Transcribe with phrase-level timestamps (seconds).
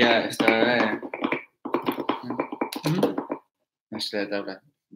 [0.00, 0.48] Ja està.
[2.88, 3.08] Mm?
[3.98, 4.54] És que toca.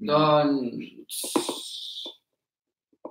[0.09, 1.19] Doncs...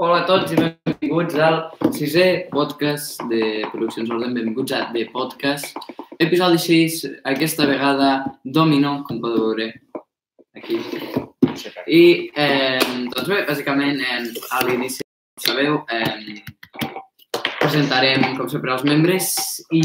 [0.02, 1.60] Hola a tots i benvinguts al
[1.94, 4.34] sisè podcast de Produccions Orden.
[4.34, 5.78] Benvinguts a The Podcast.
[6.18, 6.98] Episodi 6,
[7.30, 8.10] aquesta vegada
[8.42, 9.70] Domino, com podeu veure
[10.58, 10.82] aquí.
[11.86, 12.02] I,
[12.34, 12.82] eh,
[13.14, 15.06] doncs bé, bàsicament, eh, a l'inici,
[15.46, 16.42] sabeu, eh,
[17.74, 19.32] presentarem, com sempre, els membres.
[19.74, 19.82] I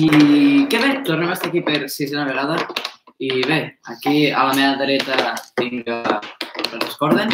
[0.68, 2.58] que bé, tornem a estar aquí per sisena vegada.
[3.18, 6.18] I bé, aquí a la meva dreta tinc a
[6.68, 7.32] Francesc Orden.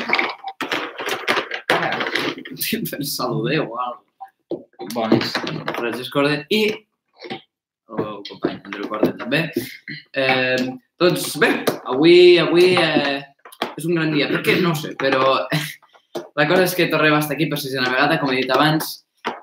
[2.69, 5.35] Sempre saludeu o alguna Bones.
[5.75, 9.43] Francesc Orden i el company Andreu Corden també.
[10.15, 10.71] Eh,
[11.03, 11.51] doncs bé,
[11.83, 13.25] avui, avui eh,
[13.75, 14.31] és un gran dia.
[14.31, 14.61] Per què?
[14.63, 18.31] No sé, però la cosa és que tornem a estar aquí per sisena vegada, com
[18.31, 19.01] he dit abans,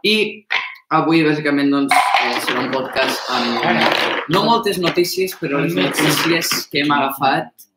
[0.08, 0.48] i
[0.92, 6.84] avui, bàsicament, doncs, eh, serà un podcast amb no moltes notícies, però les notícies que
[6.84, 7.68] hem agafat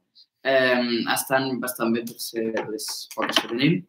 [0.44, 0.82] eh,
[1.14, 3.82] estan bastant bé per ser les poques que tenim.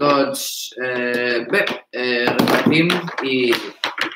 [0.00, 0.42] Doncs,
[0.82, 1.62] eh, bé,
[1.92, 2.90] eh, repartim
[3.28, 3.36] i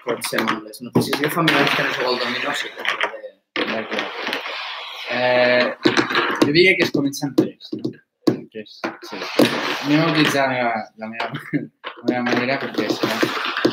[0.03, 1.21] comencem amb les notícies.
[1.23, 3.15] Jo fa mil anys que no jugo al domino, sí que
[3.67, 4.27] D'acord.
[5.11, 5.75] Eh,
[6.43, 7.93] jo diria que es comença amb tres, no?
[8.53, 9.21] Que és, sí.
[9.87, 13.66] Anem a utilitzar la meva, la meva, la meva manera perquè si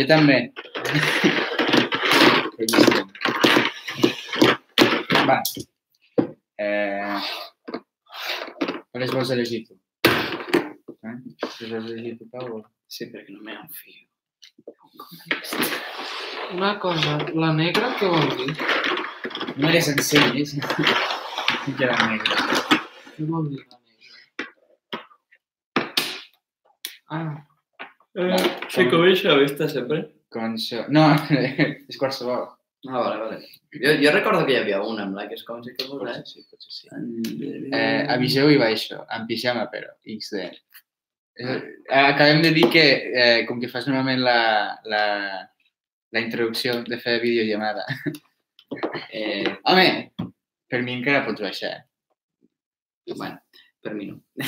[0.00, 0.36] Jo també.
[5.28, 5.34] Va.
[6.56, 7.18] Eh,
[8.92, 9.76] quales vols elegir tu?
[10.08, 11.16] Eh?
[11.60, 12.62] Les vols elegir tu, Pau?
[12.88, 14.06] Sí, perquè no me enfio.
[16.56, 18.56] Una cosa, la negra què vol dir?
[19.60, 20.56] No les ensenyis.
[21.76, 22.40] que era negra.
[23.18, 25.04] Què vol dir la negra?
[27.10, 27.49] Ah,
[28.14, 28.36] Eh,
[28.68, 30.24] se comença a vista sempre?
[30.30, 30.84] Conso...
[30.88, 31.04] No,
[31.90, 32.48] és qualsevol.
[32.88, 33.38] Ah, vale, vale.
[33.74, 36.32] Jo, jo recordo que hi havia una amb la que es com si que vols,
[36.32, 36.88] sí, potser sí.
[36.90, 37.68] eh?
[37.76, 39.92] Eh, aviseu i baixo, en pijama, però.
[40.16, 40.48] XD.
[41.40, 41.58] Eh,
[42.00, 44.40] acabem de dir que, eh, com que fas normalment la,
[44.90, 45.04] la,
[46.10, 47.86] la introducció de fer videollamada.
[49.10, 50.12] Eh, Home,
[50.70, 51.72] per mi encara pots baixar.
[53.16, 53.40] bueno,
[53.82, 54.20] per mi no.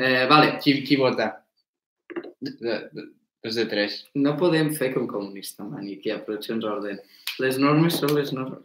[0.00, 1.26] eh, vale, Qui, qui vota?
[2.40, 3.04] De, de,
[3.44, 4.04] dos de tres.
[4.14, 6.98] no podem fer com comunista, man, i que hi ha produccions orden.
[7.42, 8.62] Les normes són les normes.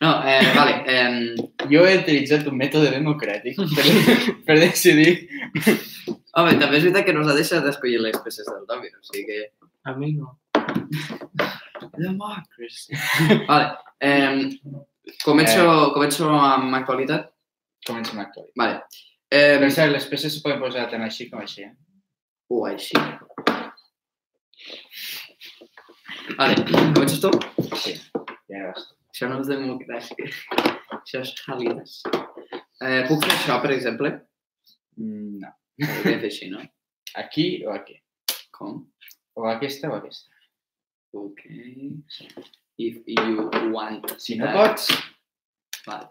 [0.00, 0.74] No, eh, vale.
[0.86, 3.86] Eh, Jo he utilitzat un mètode democràtic per,
[4.46, 5.28] per decidir.
[6.38, 9.26] home, també és veritat que no s'ha deixat d'escollir les peces del domino, o sigui
[9.26, 9.40] que...
[9.90, 10.36] a mi no.
[11.96, 12.94] Democracy.
[13.48, 13.74] Vale.
[14.00, 14.58] Eh,
[15.24, 15.90] començo, eh.
[15.94, 17.30] començo amb actualitat.
[17.86, 18.54] Comencem a actualitzar.
[18.62, 18.80] Vale.
[19.30, 21.66] Eh, Per cert, les peces se poden posar tant així com així.
[21.66, 21.74] Eh?
[22.48, 22.98] O així.
[26.38, 26.54] Vale,
[26.94, 27.30] comences tu?
[27.80, 27.94] Sí,
[28.50, 28.88] ja vas.
[29.12, 30.28] Això no és democràcia.
[30.98, 32.00] Això és hàlides.
[32.78, 34.12] Eh, puc fer això, per exemple?
[35.00, 35.54] Mm, No.
[35.82, 36.62] Ho fer així, no?
[37.22, 37.96] Aquí o aquí?
[38.54, 38.82] Com?
[39.38, 40.28] O aquesta o aquesta.
[41.16, 41.40] Ok.
[42.78, 44.06] If you want.
[44.20, 44.90] Si no pots...
[45.86, 46.10] Vale.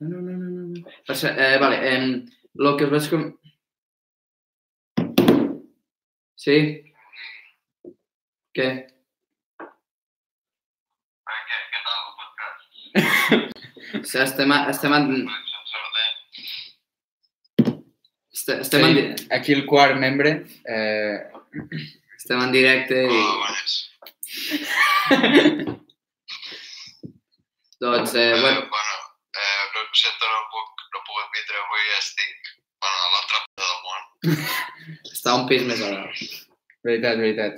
[0.00, 0.66] No, no, no, no.
[0.70, 0.94] no.
[1.08, 2.00] Per eh, vale, eh,
[2.54, 3.26] lo que us vaig com...
[6.46, 6.58] Sí?
[8.56, 8.66] Què?
[14.06, 15.28] Sí, estem, a, estem, en,
[18.32, 20.30] este- estem, en, di- Sí, aquí el quart membre.
[20.64, 21.18] Eh,
[22.16, 23.20] estem en directe i...
[27.80, 28.94] Doncs, eh, bueno, bueno,
[29.34, 33.78] eh, no, sento, no puc, no puc vindre avui, estic bueno, a l'altra part del
[33.84, 34.00] món.
[35.26, 36.18] Està un pis més a dalt.
[36.86, 37.54] veritat, veritat.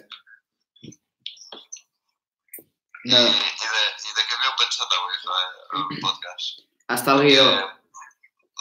[3.05, 5.43] No, I, de, I de què havíeu pensat avui fer
[5.77, 6.63] el podcast?
[6.97, 7.45] Està el guió.
[7.45, 7.67] Eh,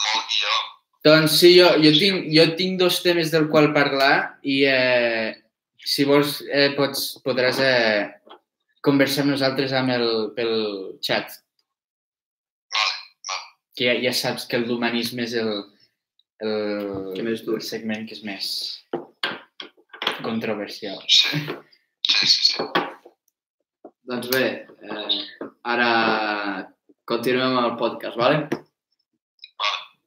[0.02, 0.58] molt guió.
[1.08, 4.12] doncs sí, jo, jo, tinc, jo tinc dos temes del qual parlar
[4.44, 5.32] i eh,
[5.80, 8.04] si vols eh, pots, podràs eh,
[8.84, 10.52] conversar amb nosaltres amb el, pel
[11.00, 11.40] xat.
[12.76, 12.94] Vale,
[13.32, 13.50] vale.
[13.72, 15.64] Que ja, ja saps que el d'humanisme és el,
[16.40, 17.56] el, Que més dur.
[17.58, 18.48] el segment que és més
[20.22, 20.98] controversial.
[21.08, 21.38] Sí,
[22.02, 22.44] sí, sí.
[22.52, 22.64] sí.
[24.08, 24.44] Doncs bé,
[24.82, 25.18] eh,
[25.68, 25.88] ara
[27.08, 28.48] continuem amb el podcast, vale?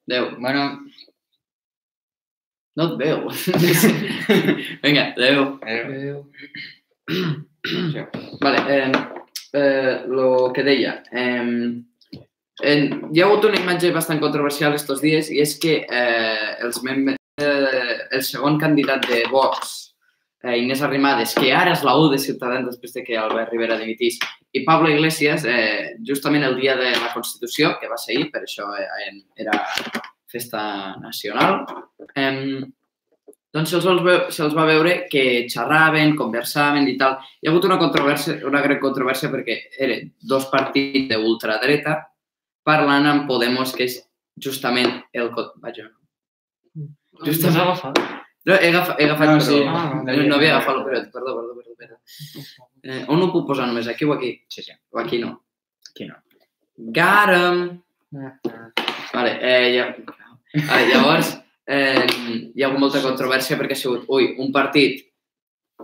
[0.08, 0.32] Adéu.
[0.40, 0.64] Bueno,
[2.80, 3.26] No et veu.
[4.84, 5.60] Vinga, adéu.
[5.68, 6.32] eh, Adéu.
[8.40, 8.92] Vale, eh,
[9.54, 11.04] eh, lo que deia.
[11.12, 11.84] Eh,
[12.62, 16.82] eh, hi ha hagut una imatge bastant controversial estos dies i és que eh, els
[16.86, 19.96] membres eh, el segon candidat de Vox,
[20.44, 23.80] eh, Inés Arrimadas, que ara és la U de Ciutadans després de que Albert Rivera
[23.80, 24.20] dimitís,
[24.52, 28.44] i Pablo Iglesias, eh, justament el dia de la Constitució, que va ser ahir, per
[28.44, 29.58] això eh, era
[30.32, 31.66] festa nacional,
[32.16, 32.62] eh,
[33.52, 37.18] doncs se'ls va, se'ls va veure que xerraven, conversaven i tal.
[37.42, 41.98] Hi ha hagut una controvèrsia, una gran controvèrsia perquè eren dos partits d'ultradreta
[42.68, 44.00] parlant amb Podemos, que és
[44.42, 45.30] justament el...
[45.62, 45.90] Vaja,
[47.26, 48.00] Just has agafat.
[48.48, 49.46] no, he agafat, he agafat No, però...
[49.46, 51.76] sí, Ah, no, no havia agafat el periòdic, perdó, perdó, perdó.
[51.78, 51.98] perdó.
[52.84, 53.88] Eh, on ho puc posar només?
[53.92, 54.32] Aquí o aquí?
[54.50, 54.74] Sí, sí.
[54.94, 55.36] O aquí no?
[55.92, 56.16] Aquí no.
[56.78, 57.82] Got 'em!
[59.14, 59.86] Vale, eh, ja...
[60.68, 61.30] vale, llavors,
[61.68, 62.08] eh,
[62.56, 65.04] hi ha hagut molta controvèrsia perquè ha sigut, ui, un partit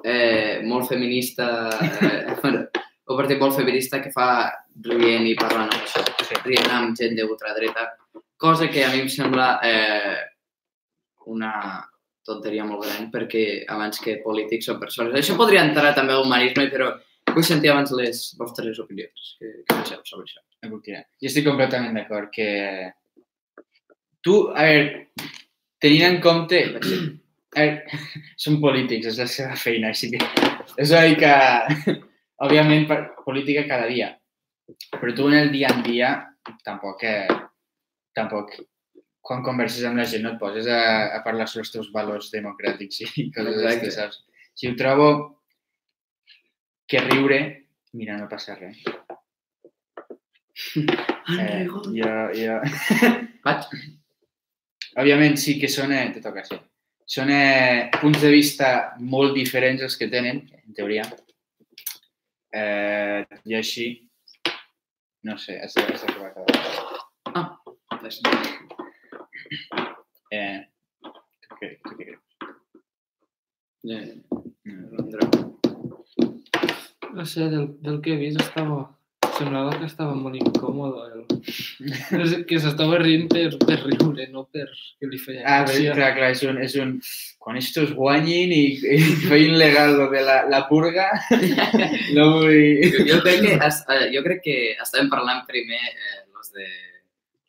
[0.04, 1.70] eh, molt feminista,
[2.02, 2.66] eh, bueno,
[3.08, 4.30] un partit molt feminista que fa
[4.84, 6.36] rient i parlant amb això, Sí.
[6.44, 7.86] rient amb gent d'ultradreta,
[8.38, 10.18] cosa que a mi em sembla eh,
[11.26, 11.54] una
[12.28, 15.16] tonteria molt gran perquè abans que polítics són persones.
[15.16, 16.92] Això podria entrar també a l'humanisme, però
[17.34, 19.38] vull sentir abans les vostres opinions.
[19.40, 20.44] Què, què penseu sobre això?
[21.22, 22.50] Jo estic completament d'acord que...
[24.22, 25.08] Tu, a veure,
[25.80, 26.60] tenint en compte...
[27.56, 28.02] A veure,
[28.44, 30.20] són polítics, és la seva feina, així que...
[30.76, 31.34] És una mica...
[32.46, 34.12] Òbviament, per, política cada dia.
[34.94, 36.16] Però tu en el dia en dia
[36.66, 37.04] tampoc...
[37.04, 37.28] Eh,
[38.18, 38.56] tampoc
[39.28, 40.80] quan converses amb la gent no et poses a,
[41.18, 43.66] a parlar sobre els teus valors democràtics i coses Exacte.
[43.66, 44.22] d'aquestes, saps?
[44.58, 45.10] Si ho trobo
[46.88, 47.42] que riure,
[48.00, 48.82] mira, no passa res.
[51.28, 52.54] Eh, jo, jo...
[53.44, 53.66] Vaig.
[54.96, 56.62] Òbviament sí que són, eh, te toca ser.
[57.04, 58.70] Són eh, punts de vista
[59.04, 61.04] molt diferents els que tenen, en teoria.
[62.58, 63.86] Eh, I així,
[65.30, 67.58] no sé, has de, has de provar cada vegada.
[68.02, 68.18] Res.
[70.34, 70.60] Eh,
[71.04, 72.24] tu què, tu què creus?
[73.94, 74.18] Eh.
[75.04, 75.30] Andreu.
[77.14, 78.97] No sé, del, del que he vist estava...
[79.38, 81.04] Semblava que estava molt incòmode.
[81.14, 81.24] El...
[82.50, 84.66] Que s'estava rient per, per riure, no per
[84.98, 86.96] que li feia Ah, bé, clar, clar, és un, és un...
[87.44, 88.64] Quan estos guanyin i,
[88.98, 88.98] i
[89.30, 91.06] feien legal lo de la, la purga,
[92.18, 92.82] no vull...
[92.96, 96.66] Jo, jo, crec que, es- eh, jo crec que estàvem parlant primer eh, los de,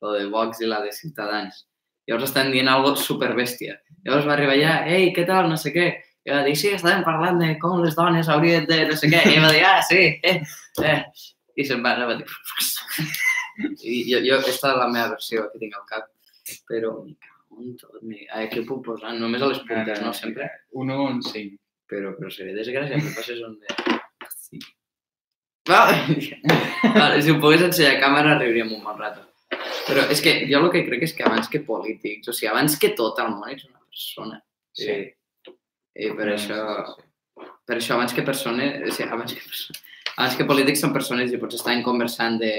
[0.04, 1.64] lo de Vox i la de Ciutadans.
[2.08, 3.80] Llavors estan dient algo superbèstia.
[4.04, 5.88] Llavors va arribar allà, ei, què tal, no sé què.
[6.28, 9.24] I va dir, sí, estàvem parlant de com les dones haurien de no sé què.
[9.34, 10.38] I va dir, ah, sí, eh,
[10.84, 11.00] eh.
[11.58, 12.26] I se'n va, va dir...
[13.82, 16.10] I jo, jo, aquesta és la meva versió que tinc al cap.
[16.70, 16.92] Però,
[17.58, 17.98] en tot.
[18.34, 19.14] A què puc posar?
[19.18, 20.12] Només a les puntes, no?
[20.16, 20.46] Sempre.
[20.78, 21.58] Un 1 un 5.
[21.88, 23.96] Però, però seria desgràcia que passes on de...
[24.36, 24.60] Sí.
[25.68, 29.24] vale, si ho pogués ensenyar a càmera riuríem un bon rato.
[29.88, 32.76] Però és que jo el que crec és que abans que polítics, o sigui, abans
[32.80, 34.40] que tot el món ets una persona.
[34.76, 34.96] Sí.
[35.48, 35.54] I,
[36.04, 36.58] i per No, això,
[36.92, 37.50] sí, sí.
[37.68, 39.84] per això abans que persona, o sigui, abans que, persona,
[40.18, 42.52] abans que polítics són persones i potser estaven conversant de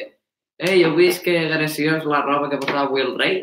[0.60, 3.38] Ei, heu vist que graciós la roba que portava avui el rei?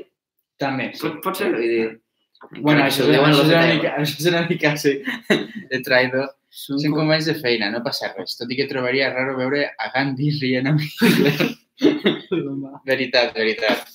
[0.61, 1.01] També, sí.
[1.07, 1.49] Pot, pot ser?
[1.55, 1.87] Vull dir...
[2.59, 4.93] Bueno, això, això, los és una mica, això és una mica sí,
[5.71, 6.27] de traïdor.
[6.53, 8.37] Són Són com- companys de feina, no passa res.
[8.37, 10.85] Tot i que trobaria raro veure a Gandhi rient amb
[12.91, 13.89] veritat, veritat.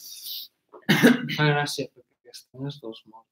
[1.38, 3.30] Fa gràcia, perquè estan els dos morts.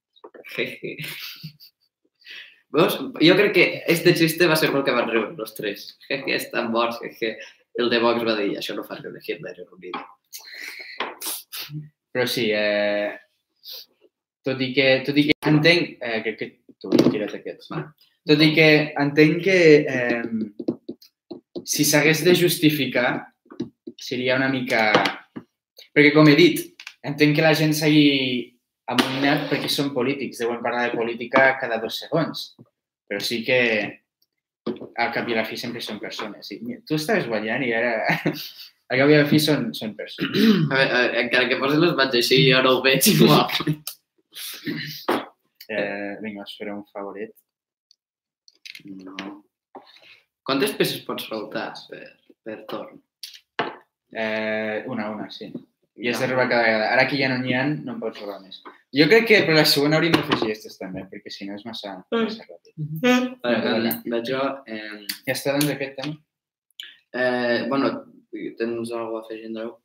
[2.76, 3.00] Veus?
[3.18, 5.96] Jo crec que este xiste va ser pel que van riure los tres.
[6.08, 7.00] Jeje, estan morts.
[7.02, 7.38] Jeje.
[7.80, 10.06] El de Vox va dir, això no fa riure Hitler en un vídeo.
[12.12, 13.14] Però sí, eh,
[14.46, 16.50] tot i que, tot i que entenc, eh, crec que
[16.82, 17.86] tu he tirat aquests, no?
[18.28, 19.60] Tot i que entenc que
[19.96, 23.10] eh, si s'hagués de justificar
[23.98, 24.90] seria una mica...
[25.96, 26.66] Perquè com he dit,
[27.06, 28.59] entenc que la gent s'hagi
[28.94, 32.52] amoïnat perquè són polítics, deuen parlar de política cada dos segons.
[33.10, 33.60] Però sí que
[34.70, 36.52] al cap i a la fi sempre són persones.
[36.54, 37.94] I, tu estaves guanyant i ara
[38.90, 40.38] al cap i a la fi són, són persones.
[40.40, 43.78] A veure, a veure, encara que posis les mans així, jo no ho veig igual.
[45.70, 47.36] Eh, vinga, us faré un favorit.
[49.06, 49.16] No.
[50.46, 52.06] Quantes peces pots soltar per,
[52.46, 53.02] per torn?
[54.10, 55.52] Eh, una, una, sí.
[56.00, 56.92] I has de robar cada vegada.
[56.94, 58.62] Ara que ja no n'hi ha, no en pots robar més.
[58.96, 61.98] Jo crec que per la següent hauríem d'afegir aquestes també, perquè si no és massa,
[62.14, 62.74] massa ràpid.
[63.04, 63.92] Vale, Vale.
[63.92, 64.40] em- veig jo...
[64.66, 66.16] Eh, Ja està, doncs, aquest tema?
[67.14, 67.90] eh, bueno,
[68.32, 69.76] tens alguna cosa a afegir, Andreu?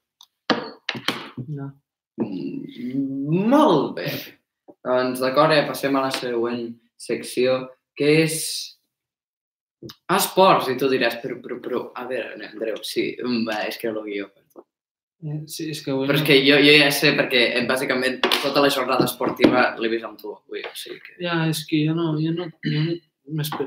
[1.48, 1.72] No.
[2.22, 4.06] Mm, Molt bé.
[4.84, 6.66] Doncs d'acord, eh, passem a la següent
[6.96, 7.58] secció,
[7.96, 8.36] que és
[10.14, 13.88] esports, i tu diràs, però, però, però, a veure, Andreu, sí, mm, va, és que
[13.90, 14.28] el guió,
[15.48, 16.08] Sí, és que avui...
[16.08, 19.88] Però és que jo, jo ja sé perquè eh, bàsicament tota la jornada esportiva l'he
[19.88, 21.14] vist amb tu avui, o sigui que...
[21.22, 22.96] Ja, és que jo no, jo no, jo no,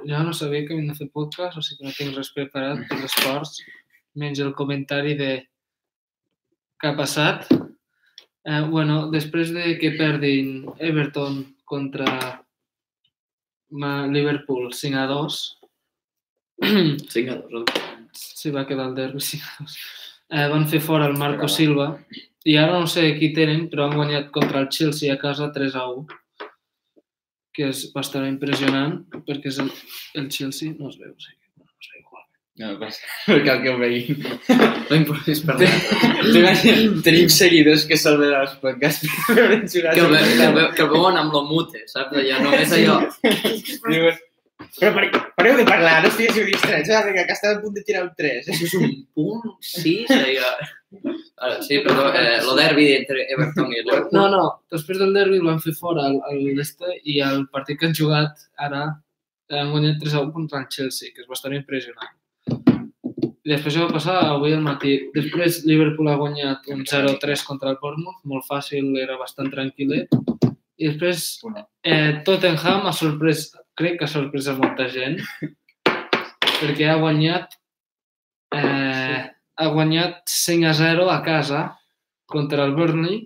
[0.05, 2.83] jo no sabia que havien de fer podcast, o sigui que no tinc res preparat
[2.89, 3.63] per esports,
[4.21, 5.31] menys el comentari de
[6.77, 7.49] què ha passat.
[7.49, 12.05] Eh, bueno, després de que perdin Everton contra
[14.13, 15.39] Liverpool 5 a 2,
[16.61, 17.81] 5 a 2.
[18.13, 19.81] s'hi va quedar el derbi 5 a 2,
[20.31, 21.91] eh, van fer fora el Marco Silva
[22.47, 25.75] i ara no sé qui tenen, però han guanyat contra el Chelsea a casa 3
[25.75, 26.23] a 1
[27.57, 29.71] que és bastant impressionant perquè és el,
[30.19, 32.25] el Chelsea no es veu, sigui, no es veu igual.
[32.61, 32.75] No,
[33.31, 34.21] perquè el que ho veiem.
[34.91, 39.97] No importa, és per T'imagines, tenim seguidors que se'l veuen als podcasts per veure jugar.
[39.97, 42.13] que, el, el veuen amb lo mute, saps?
[42.21, 42.99] Allò, només allò.
[43.89, 44.21] Diuen,
[44.75, 47.01] però pare, pareu de parlar, no estiguéssiu distrets, eh?
[47.15, 48.51] que estem a punt de tirar un 3.
[48.51, 50.51] Això és un punt, sí, allò.
[51.37, 54.13] Ara, sí, perdó, eh, lo derbi entre Everton i el Liverpool.
[54.15, 57.79] No, no, després del derbi el van fer fora al, al este i el partit
[57.79, 58.85] que han jugat ara
[59.49, 62.15] eh, han guanyat 3 a 1 contra el Chelsea, que és bastant impressionant.
[63.47, 64.95] I després això va passar avui al matí.
[65.13, 70.17] Després Liverpool ha guanyat un 0-3 contra el Bournemouth, molt fàcil, era bastant tranquil·let.
[70.77, 71.29] I després
[71.87, 73.47] eh, Tottenham ha sorprès,
[73.77, 75.19] crec que ha sorprès a molta gent,
[76.59, 77.57] perquè ha guanyat
[78.55, 79.21] eh,
[79.57, 81.63] ha guanyat 5 a 0 a casa
[82.29, 83.23] contra el Burnley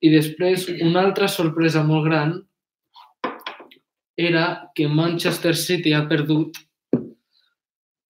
[0.00, 2.36] i després una altra sorpresa molt gran
[4.18, 6.58] era que Manchester City ha perdut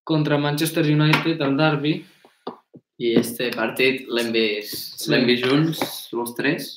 [0.08, 1.98] contra Manchester United al derbi.
[2.98, 5.82] I este partit l'hem vist, l'hem vist junts,
[6.16, 6.70] els tres.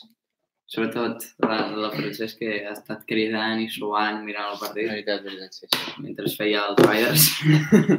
[0.71, 4.87] Sobretot la, la Francesc que ha estat cridant i suant mirant el partit.
[4.87, 5.67] veritat, veritat, sí.
[5.67, 5.95] sí.
[5.99, 7.25] mentre es feia els Riders.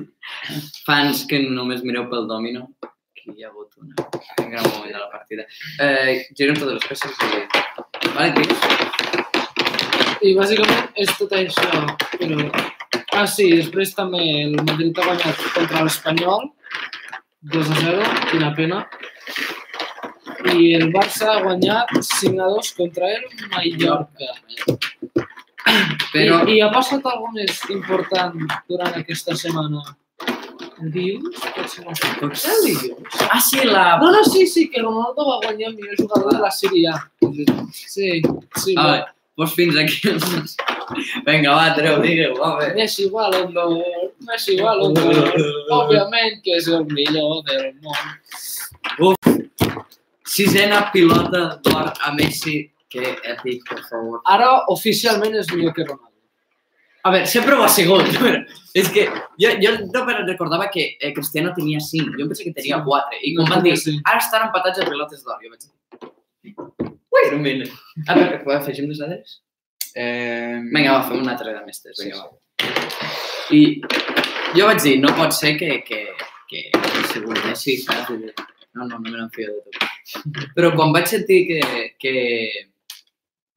[0.87, 2.71] Fans que només mireu pel domino,
[3.19, 4.07] que hi ha hagut una,
[4.41, 5.45] un gran moment de la partida.
[5.85, 7.45] Eh, girem totes les peces i...
[8.17, 8.61] Vale, digues?
[10.23, 11.85] I bàsicament és tot això.
[12.17, 12.49] Però...
[13.13, 16.49] Ah, sí, després també el Madrid ha guanyat contra l'Espanyol
[17.53, 18.87] 2 a 0, quina pena.
[20.51, 24.31] I el Barça ha guanyat 5 a 2 contra el Mallorca.
[26.13, 29.83] Però, I, I ha passat alguna més important durant aquesta setmana?
[30.83, 30.91] No
[31.71, 31.87] sé.
[32.19, 33.17] Potser el dilluns?
[33.29, 33.99] ah, sí, la...
[34.03, 36.97] No, no, sí, sí, que Ronaldo va guanyar el millor jugador de la Sèrie A.
[37.73, 38.23] Sí,
[38.57, 38.75] sí.
[38.77, 38.99] Ah, bé,
[39.39, 40.11] doncs fins aquí.
[41.27, 42.73] Vinga, va, treu, digueu, va bé.
[42.81, 45.33] Messi Ballon d'Or, Messi Ballon d'Or,
[45.79, 49.22] òbviament que és el millor del món.
[50.33, 52.63] Sisena pilota d'or a Messi.
[52.93, 54.19] Que èpic, per favor.
[54.29, 56.11] Ara oficialment és millor que Ronaldo.
[57.05, 58.05] A veure, sempre ho ha sigut.
[58.21, 58.43] però
[58.79, 59.07] És que
[59.41, 62.13] jo, jo no recordava que eh, Cristiano tenia 5.
[62.19, 62.85] Jo em pensava que tenia Sí.
[62.91, 63.23] 4.
[63.29, 63.75] I quan van dir,
[64.05, 66.93] ara estan empatats a pilotes d'or, jo vaig dir...
[67.13, 67.73] Wait a minute.
[68.09, 69.41] A veure, que afegim les dades?
[69.97, 72.01] Eh, Vinga, va, fem una altra de mestres.
[72.01, 72.31] Vinga, va.
[73.53, 73.63] I
[74.57, 76.05] jo vaig dir, no pot ser que, que,
[76.49, 78.13] que hagi sigut Messi, saps?
[78.15, 80.45] I dic, No, no, no me n'enfio de tu.
[80.57, 81.61] Però quan vaig sentir que,
[82.01, 82.15] que,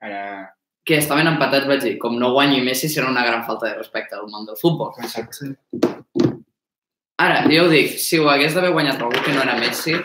[0.06, 0.54] Ara,
[0.86, 4.18] que estaven empatats, vaig dir, com no guanyi Messi serà una gran falta de respecte
[4.18, 4.94] al món del futbol.
[5.02, 5.56] exacte.
[7.18, 9.96] Ara, jo ho dic, si ho hagués d'haver guanyat algú que no era Messi,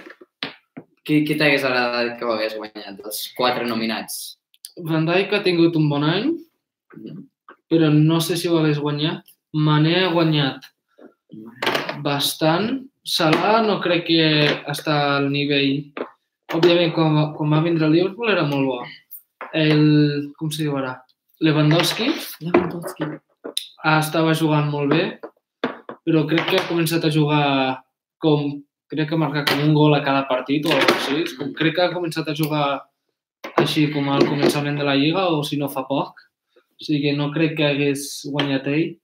[1.04, 3.00] qui, qui t'hagués agradat que ho hagués guanyat?
[3.04, 4.38] Els quatre nominats.
[4.86, 6.30] Van Dijk ha tingut un bon any,
[7.70, 9.26] però no sé si ho hagués guanyat.
[9.52, 10.70] Mané ha guanyat
[12.06, 12.86] bastant.
[13.00, 14.24] Salah no crec que
[14.68, 15.92] està al nivell...
[16.50, 18.78] Òbviament, quan, quan va vindre a Liverpool era molt bo.
[19.54, 20.32] El...
[20.36, 20.96] com se diu ara?
[21.40, 22.08] Lewandowski
[22.42, 23.06] Lewandowski.
[23.84, 25.04] ah, estava jugant molt bé,
[26.04, 27.44] però crec que ha començat a jugar
[28.18, 28.60] com...
[28.90, 31.52] Crec que ha marcat com un gol a cada partit o alguna cosa així.
[31.54, 32.64] Crec que ha començat a jugar
[33.62, 36.18] així com al començament de la Lliga o si no fa poc.
[36.58, 38.96] O sigui que no crec que hagués guanyat ell.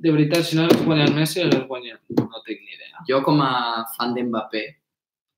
[0.00, 2.00] De veritat, si no hagués guanyat Messi, hagués guanyat.
[2.16, 2.69] No idea.
[3.08, 4.64] Jo com a fan d'Mbappé,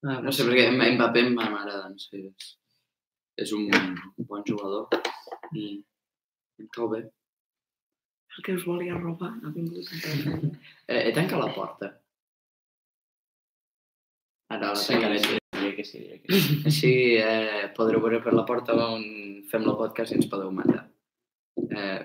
[0.04, 2.46] Ah, no sé, perquè Mbappé m'agrada, no sé, és,
[3.38, 3.68] és un
[4.26, 4.88] bon jugador
[5.54, 5.76] i
[6.58, 7.04] em cau bé.
[8.32, 9.86] El que us volia robar ha vingut.
[10.88, 11.92] Eh, he tancat la porta.
[14.50, 15.18] Ara la Sí, tancaré.
[15.20, 16.62] sí, diria que sí, diria que sí.
[16.66, 16.92] Així
[17.22, 19.04] eh, podreu veure per la porta on
[19.50, 20.82] fem el podcast i ens podeu matar.
[21.56, 22.00] Eh,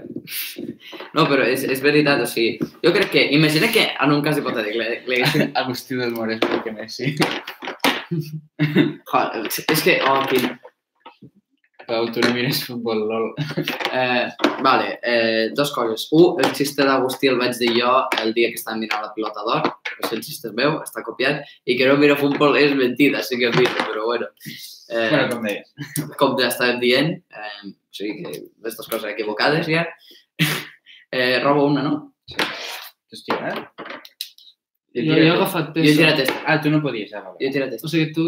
[1.16, 4.40] no, però és, és veritat, o sigui, jo crec que, imagina que en un cas
[4.40, 5.52] hipotètic li, li haguessin...
[5.64, 7.14] Agustí del Mor és millor que Messi.
[9.12, 10.50] Joder, és que, oh, quin...
[11.88, 13.34] No mires futbol, lol.
[13.94, 14.28] Eh,
[14.62, 16.08] vale, eh, dos coses.
[16.12, 17.92] Un, el xiste d'Agustí el vaig dir jo
[18.22, 19.70] el dia que estàvem mirant la pilota d'or.
[20.04, 21.46] És el xiste meu, està copiat.
[21.66, 24.28] I que no mira futbol és mentida, sí que és mira, però bueno.
[24.90, 25.72] Eh, Bueno, com deies.
[26.20, 28.30] com ja estàvem dient, eh, o sigui que
[28.60, 29.86] aquestes coses equivocades ja.
[31.12, 32.14] Eh, robo una, no?
[32.28, 32.36] Sí.
[33.14, 33.56] Hòstia, eh?
[34.98, 36.36] Jo, jo he agafat Jo he tirat esta.
[36.46, 37.38] Ah, tu no podies, ah, Jo vale.
[37.48, 37.88] he tirat O esta.
[37.88, 38.28] sigui, tu.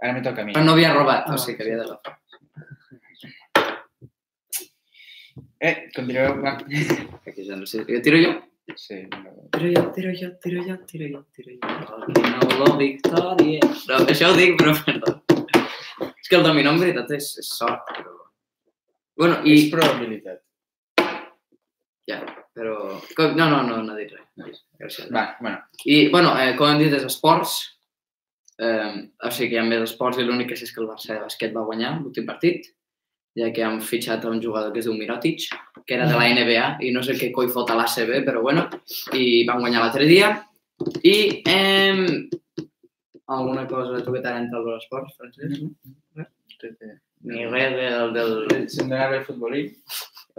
[0.00, 0.52] Ara me toca a mi.
[0.56, 2.18] Però no havia robat, Ah, o sigui que havia d'agafar.
[5.62, 6.56] Eh, continueu, va.
[7.24, 7.84] Aquí ja no sé.
[7.86, 8.30] Jo tiro jo?
[8.74, 9.30] Sí, no.
[9.54, 11.68] Tiro jo, tiro jo, tiro jo, tiro jo, tiro jo.
[11.98, 13.68] El no, la victòria.
[13.86, 15.14] No, això ho dic, però perdó.
[16.08, 18.16] És que el dominó en veritat és, és sort, però...
[19.22, 19.54] Bueno, I...
[19.60, 20.42] És probabilitat.
[22.10, 22.18] Ja,
[22.58, 22.76] però...
[23.38, 24.26] No, no, no, no dic res.
[24.42, 24.50] No.
[24.82, 25.14] Gràcies.
[25.14, 25.62] Va, bueno.
[25.86, 27.54] I, bueno, eh, com hem dit, és esports.
[28.58, 30.90] Eh, o sigui que hi ha més esports i l'únic que sé és que el
[30.90, 32.66] Barça de bàsquet va guanyar l'últim partit,
[33.38, 35.48] ja que han fitxat a un jugador que es diu Mirotic,
[35.86, 38.66] que era de la NBA i no sé què coi fot a l'ACB, però bueno,
[39.16, 40.34] i van guanyar l'altre dia.
[41.02, 41.16] I
[41.48, 42.28] eh,
[43.26, 45.62] alguna cosa tu que t'arenta els esports, Francesc?
[47.22, 48.12] Ni res del...
[48.16, 48.32] del...
[48.70, 49.66] Se'm donava el futbolí.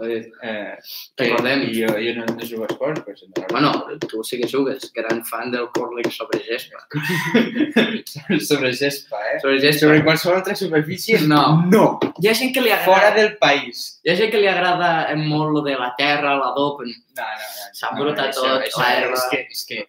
[0.02, 0.76] Eh,
[1.16, 1.60] Recordem.
[1.70, 4.48] I jo, jo no, no jugo a esports, però se'm donava Bueno, tu sí que
[4.50, 6.80] jugues, gran fan del curling sobre gespa.
[8.48, 9.40] sobre gespa, eh?
[9.40, 9.86] Sobre gespa.
[9.86, 11.62] Sobre qualsevol altra superfície, No.
[11.70, 11.84] no.
[12.20, 12.90] Hi ha gent que li agrada...
[12.90, 14.00] Fora del país.
[14.04, 17.68] Hi ha gent que li agrada molt lo de la terra, l'adob, No, no, no.
[17.72, 19.14] S'ha no, embrutat això- tot, això l'herba.
[19.20, 19.88] És que, és que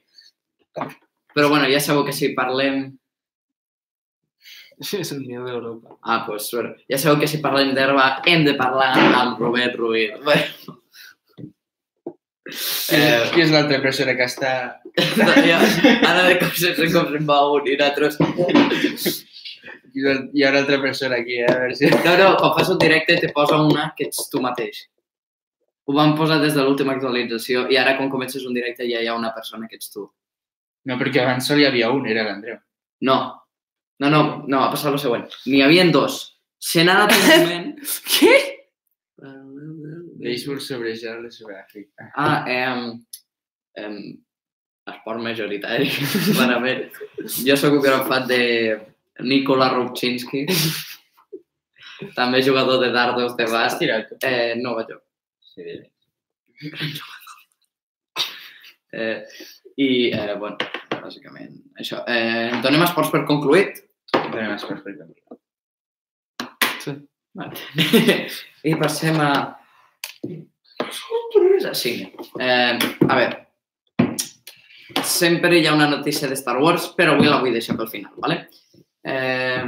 [1.36, 2.86] però bueno, ja sabeu que si parlem...
[5.02, 5.98] És el millor d'Europa.
[6.04, 8.92] Ah, doncs, bueno, ja sabeu que si parlem d'herba hem de parlar
[9.22, 10.16] amb Robert Ruiz.
[10.26, 10.82] Bueno,
[12.46, 14.50] és, qui és l'altra persona que està...
[15.50, 15.58] ja,
[16.06, 18.20] ara de cop sense com se'n va un i nosaltres...
[19.96, 21.48] Hi ha una altra persona aquí, eh?
[21.50, 21.88] A veure si...
[21.90, 24.84] No, no, quan fas un directe te posa una que ets tu mateix.
[25.88, 29.08] Ho van posar des de l'última actualització i ara quan comences un directe ja hi
[29.10, 30.06] ha una persona que ets tu.
[30.86, 32.60] No, perquè abans sol hi havia un, era l'Andreu.
[33.08, 33.18] No,
[34.00, 35.26] no, no, no, ha passat el següent.
[35.48, 36.20] N'hi havia dos.
[36.60, 37.72] Se n'ha anat un moment...
[38.10, 38.36] Què?
[40.26, 42.10] Béisbol sobre gel de Sud-àfrica.
[42.18, 42.94] Ah, eh,
[43.78, 43.98] eh,
[44.90, 45.90] esport majoritari,
[46.36, 46.88] clarament.
[47.46, 48.42] Jo sóc un gran fan de
[49.26, 50.46] Nikola Rubczynski,
[52.16, 53.70] també jugador de dardos de bar.
[53.82, 55.00] Eh, no vaig jo.
[55.54, 55.78] Sí.
[58.92, 59.24] Eh,
[59.76, 60.58] I, eh, bueno,
[61.06, 62.02] bàsicament, això.
[62.10, 63.84] Eh, donem esports per concluït.
[64.16, 65.26] Donem esports per concluir.
[67.36, 67.54] Vale.
[68.70, 69.32] I passem a...
[71.74, 71.96] Sí.
[72.40, 72.78] Eh,
[73.10, 73.46] a veure,
[75.04, 78.14] sempre hi ha una notícia de Star Wars, però avui la vull deixar pel final,
[78.22, 78.38] ¿vale?
[79.04, 79.64] Eh,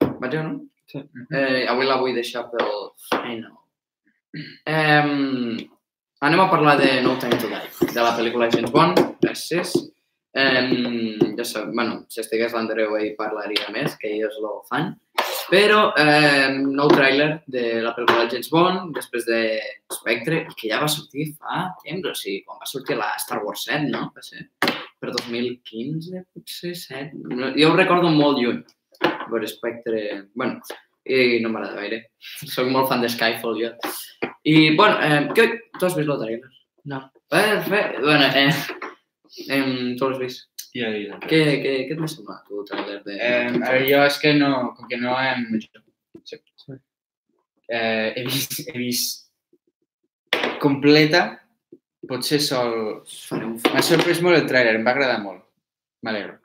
[0.00, 0.54] vaig jo, no?
[0.90, 1.02] Sí.
[1.30, 3.52] Eh, avui la vull deixar pel final.
[4.66, 5.58] Eh,
[6.28, 9.74] anem a parlar de No Time to Die, de la pel·lícula James Bond, gràcies.
[10.34, 14.94] Eh, ja sap, bueno, si estigués l'Andreu ell parlaria més, que ell és el fan.
[15.50, 19.40] Però eh, nou tràiler de la pel·lícula James Bond, després de
[19.92, 23.66] Spectre, que ja va sortir fa temps, o sigui, quan va sortir la Star Wars
[23.68, 24.08] 7, no?
[24.16, 27.22] Va ser per 2015, potser 7.
[27.30, 28.64] No, jo ho recordo molt lluny,
[29.30, 30.00] veure Spectre...
[30.34, 30.58] bueno,
[31.04, 32.00] i no m'agrada gaire.
[32.54, 33.74] Soc molt fan de Skyfall, jo.
[34.42, 35.46] I, bueno, eh, què...
[35.78, 36.56] tu has vist el tràiler?
[36.90, 37.04] No.
[37.30, 38.00] Perfecte.
[38.02, 38.82] Bueno, eh,
[39.48, 40.48] eh, tu l'has vist.
[40.74, 41.18] Ja, ja.
[41.22, 43.14] Què, què, què et va semblar, tu, el tràiler de...
[43.14, 45.44] Eh, a veure, jo és que no, com que no hem...
[46.24, 46.40] Sí.
[47.70, 49.20] Eh, he vist, he vist
[50.62, 51.26] completa,
[52.10, 52.74] potser sol...
[53.70, 55.44] M'ha sorprès molt el tràiler, em va agradar molt.
[56.04, 56.40] M'alegro.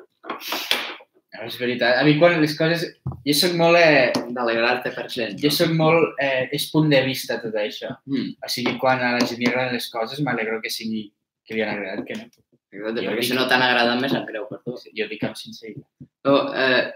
[1.40, 1.98] És veritat.
[2.00, 2.84] A mi quan les coses...
[3.26, 3.80] Jo sóc molt...
[3.80, 5.38] Eh, d'alegrar-te per gent.
[5.42, 6.14] jo sóc molt...
[6.22, 7.96] Eh, és punt de vista tot això.
[8.10, 11.08] Mm, O sigui, quan a la gent li agraden les coses, m'alegro que sigui
[11.48, 12.30] que li han agradat, que no.
[12.72, 14.76] Exacte, Jo perquè dic- si no t'han agradat més em creu per tu.
[14.98, 15.88] Jo dic amb sinceritat.
[16.28, 16.94] No, eh,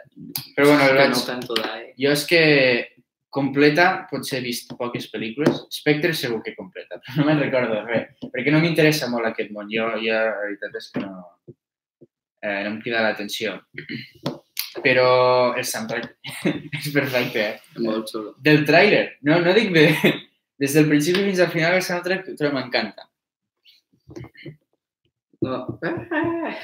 [0.55, 1.13] Però bueno, el vaig...
[1.15, 1.87] no tanto d'ahí.
[1.99, 2.41] Jo és que
[3.33, 5.63] completa potser he vist poques pel·lícules.
[5.73, 8.11] Spectre segur que completa, però no me'n recordo res.
[8.29, 9.69] Perquè no m'interessa molt aquest món.
[9.73, 11.13] Jo, jo la veritat és que no,
[12.43, 13.57] eh, no em crida l'atenció.
[14.83, 16.13] Però el soundtrack
[16.79, 17.81] és perfecte, eh?
[17.85, 18.35] Molt xulo.
[18.41, 19.87] Del tràiler, no, no dic de...
[20.63, 23.07] Des del principi fins al final el soundtrack m'encanta.
[25.43, 25.79] No.
[25.83, 26.55] Eh,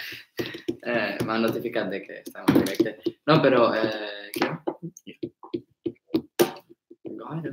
[0.83, 3.15] eh, M'ha notificat de que estem en directe.
[3.27, 3.73] No, però...
[3.75, 4.47] Eh, què?
[7.19, 7.51] Gaire.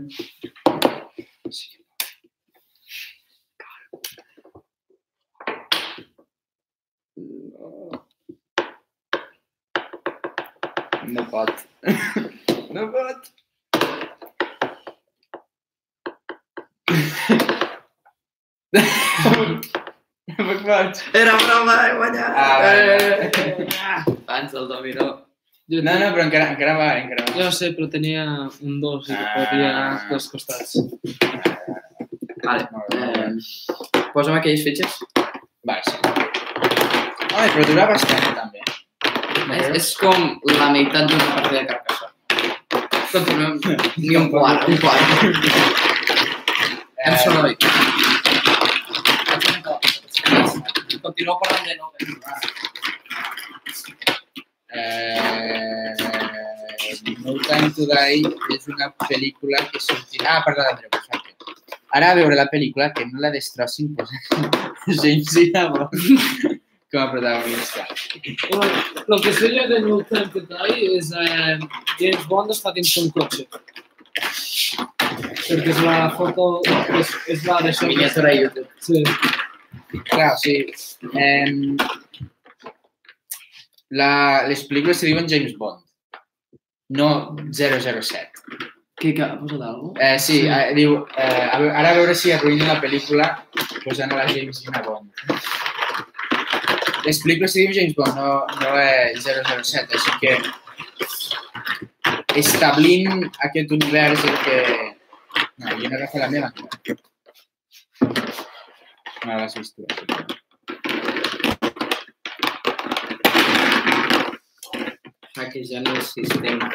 [7.56, 8.04] No.
[11.16, 11.66] No pot.
[12.78, 13.34] no pot.
[20.66, 21.04] Pots.
[21.14, 22.32] Era broma, he guanyat!
[22.34, 22.82] Ah, vale.
[23.30, 25.06] Eh, Fans del dominó.
[25.70, 27.34] Jo, No, no, però encara, encara va, encara va.
[27.38, 28.24] Jo sé, però tenia
[28.62, 29.32] un dos i Ah.
[29.34, 30.76] podia anar dels costats.
[32.44, 32.68] Vale.
[32.94, 33.30] Eh,
[34.14, 34.98] posa'm aquelles fitxes.
[35.66, 35.96] Vale, sí.
[37.34, 38.62] Home, però dura bastant, també.
[39.58, 42.14] És, és com la meitat d'una partida de Carcassonne.
[43.12, 43.58] Continuem.
[43.96, 45.24] Ni un quart, un quart.
[47.06, 47.54] Em Eh, soroll.
[51.26, 52.08] Continuo parlant de noves.
[54.68, 55.94] Eh,
[57.24, 58.22] no Time to Die
[58.54, 60.36] és una pel·lícula que sortirà...
[60.36, 61.32] Ah, parla d'Andreu, perfecte.
[61.98, 64.10] Ara a veure la pel·lícula, que no la destrossin, pues,
[65.02, 66.60] James Gunn
[66.92, 67.88] com a protagonista.
[68.22, 71.58] El que sé jo de New Time to Die és eh,
[71.98, 73.48] James Bond està dins d'un cotxe.
[75.48, 76.62] Perquè és la foto...
[77.00, 77.90] És, és la d'això.
[77.90, 78.70] Miniatura YouTube.
[78.78, 79.02] Sí.
[80.10, 80.72] Clar, sigui,
[81.14, 81.76] eh,
[83.90, 84.10] la,
[84.48, 85.82] les pel·lícules se diuen James Bond,
[86.98, 87.10] no
[87.52, 88.30] 007.
[88.96, 90.06] Què, que ha posat alguna cosa?
[90.06, 90.48] Eh, sí, Sí.
[90.48, 93.26] eh, diu, eh, a veure, ara a veure si arruïnen la pel·lícula
[93.84, 95.10] posant a la James Bond.
[97.06, 100.32] Les pel·lícules se James Bond, no, no és 007, així que
[102.40, 104.58] establint aquest univers què...
[105.56, 106.48] No, jo no agafo la meva.
[109.26, 109.32] Tu.
[109.32, 111.16] així que-
[115.36, 116.70] Hackejant el sistema.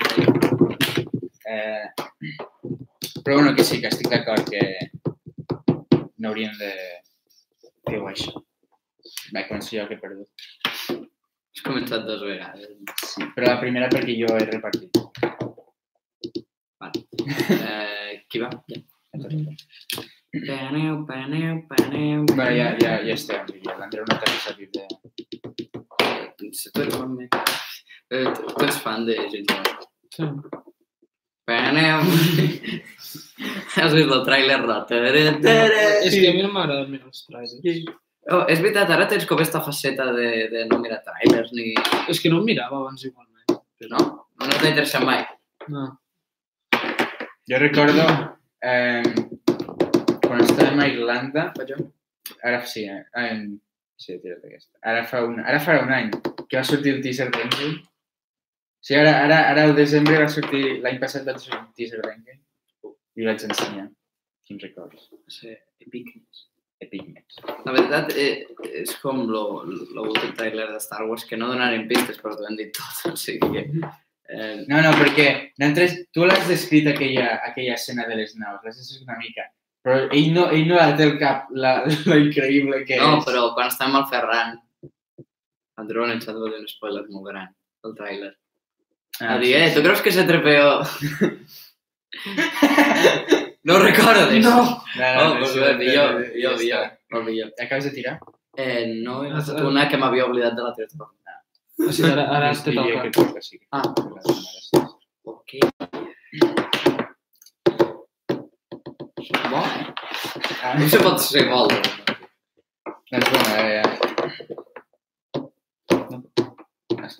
[1.46, 1.86] Eh,
[3.24, 4.62] però bueno, que sí, que estic d'acord que
[6.18, 6.72] no haurien de
[7.88, 8.44] fer això.
[9.34, 10.30] Va, començo jo que he perdut.
[10.92, 12.76] Has començat dues vegades.
[13.06, 15.02] Sí, però la primera perquè jo he repartit.
[17.62, 18.50] Eh, qui va?
[18.70, 18.82] Ja.
[20.32, 22.26] Paneu, paneu, paneu.
[22.26, 23.44] Bueno, ja, ja, ja estem.
[23.66, 24.86] Ja l'Andreu no t'ha servit de...
[26.56, 27.36] Si tu ets bon mec.
[28.08, 29.60] Eh, tu tu ets fan de Ginger.
[30.16, 30.30] sí.
[31.44, 32.00] Paneu.
[33.76, 35.58] Has vist el tràiler de...
[36.06, 37.92] És que a mi no m'agrada mirar els trailers.
[38.32, 41.74] Oh, és veritat, ara tens com aquesta faceta de, de no mirar trailers ni...
[42.08, 43.60] És que no em mirava abans igualment.
[43.92, 44.06] No?
[44.40, 45.26] No t'ha interessat mai.
[45.68, 45.90] No.
[47.52, 48.06] Jo recordo
[48.64, 49.04] eh,
[50.32, 51.86] quan estàvem a Irlanda, Faig jo?
[52.48, 53.48] ara sí, eh, en...
[54.00, 54.78] sí, tira't aquesta.
[54.88, 56.12] Ara fa, un, ara farà un any
[56.48, 57.82] que va sortir el teaser d'Endgame.
[58.82, 62.96] Sí, ara, ara, ara al desembre va sortir, l'any passat va sortir el teaser d'Endgame
[63.20, 63.90] i vaig ensenyar.
[64.48, 65.12] Quins records.
[65.36, 65.52] Sí,
[65.84, 66.48] Epicness.
[66.82, 67.44] Epicness.
[67.68, 68.48] La veritat, eh,
[68.82, 72.72] és com l'últim trailer de Star Wars, que no donarem pistes, però t'ho hem dit
[72.80, 73.04] tot.
[73.12, 73.68] O sigui que...
[74.32, 75.28] Eh, No, no, perquè
[75.60, 79.96] nosaltres, tu l'has descrit aquella, aquella escena de les naus, l'has descrit una mica, però
[80.14, 81.72] ell no, ell no ha té el cap la,
[82.10, 83.26] la increïble que no, és.
[83.28, 84.50] però quan estem al Ferran,
[85.82, 87.50] Andreu en el xat va dir un spoiler molt gran,
[87.88, 88.34] el trailer.
[89.22, 90.82] Ah, dir, eh, tu creus que se trepeo...
[93.64, 94.44] no ho recordes?
[94.44, 94.62] No!
[94.62, 96.34] Oh, no, pues sí, bé, ja millor, està.
[96.36, 97.48] millor, millor, molt millor.
[97.62, 98.16] Acabes de tirar?
[98.58, 99.68] Eh, no, he Ah, agafat ah.
[99.70, 101.06] una que m'havia oblidat de la teva.
[101.82, 103.02] O sigui, ara, ara te toca.
[103.04, 103.58] que toca, sí.
[103.72, 103.82] Ah.
[103.86, 103.88] Ah.
[105.24, 105.50] Ok.
[109.52, 109.62] Bo?
[110.92, 111.74] Se pot ser molt.
[113.12, 113.84] doncs bueno, eh.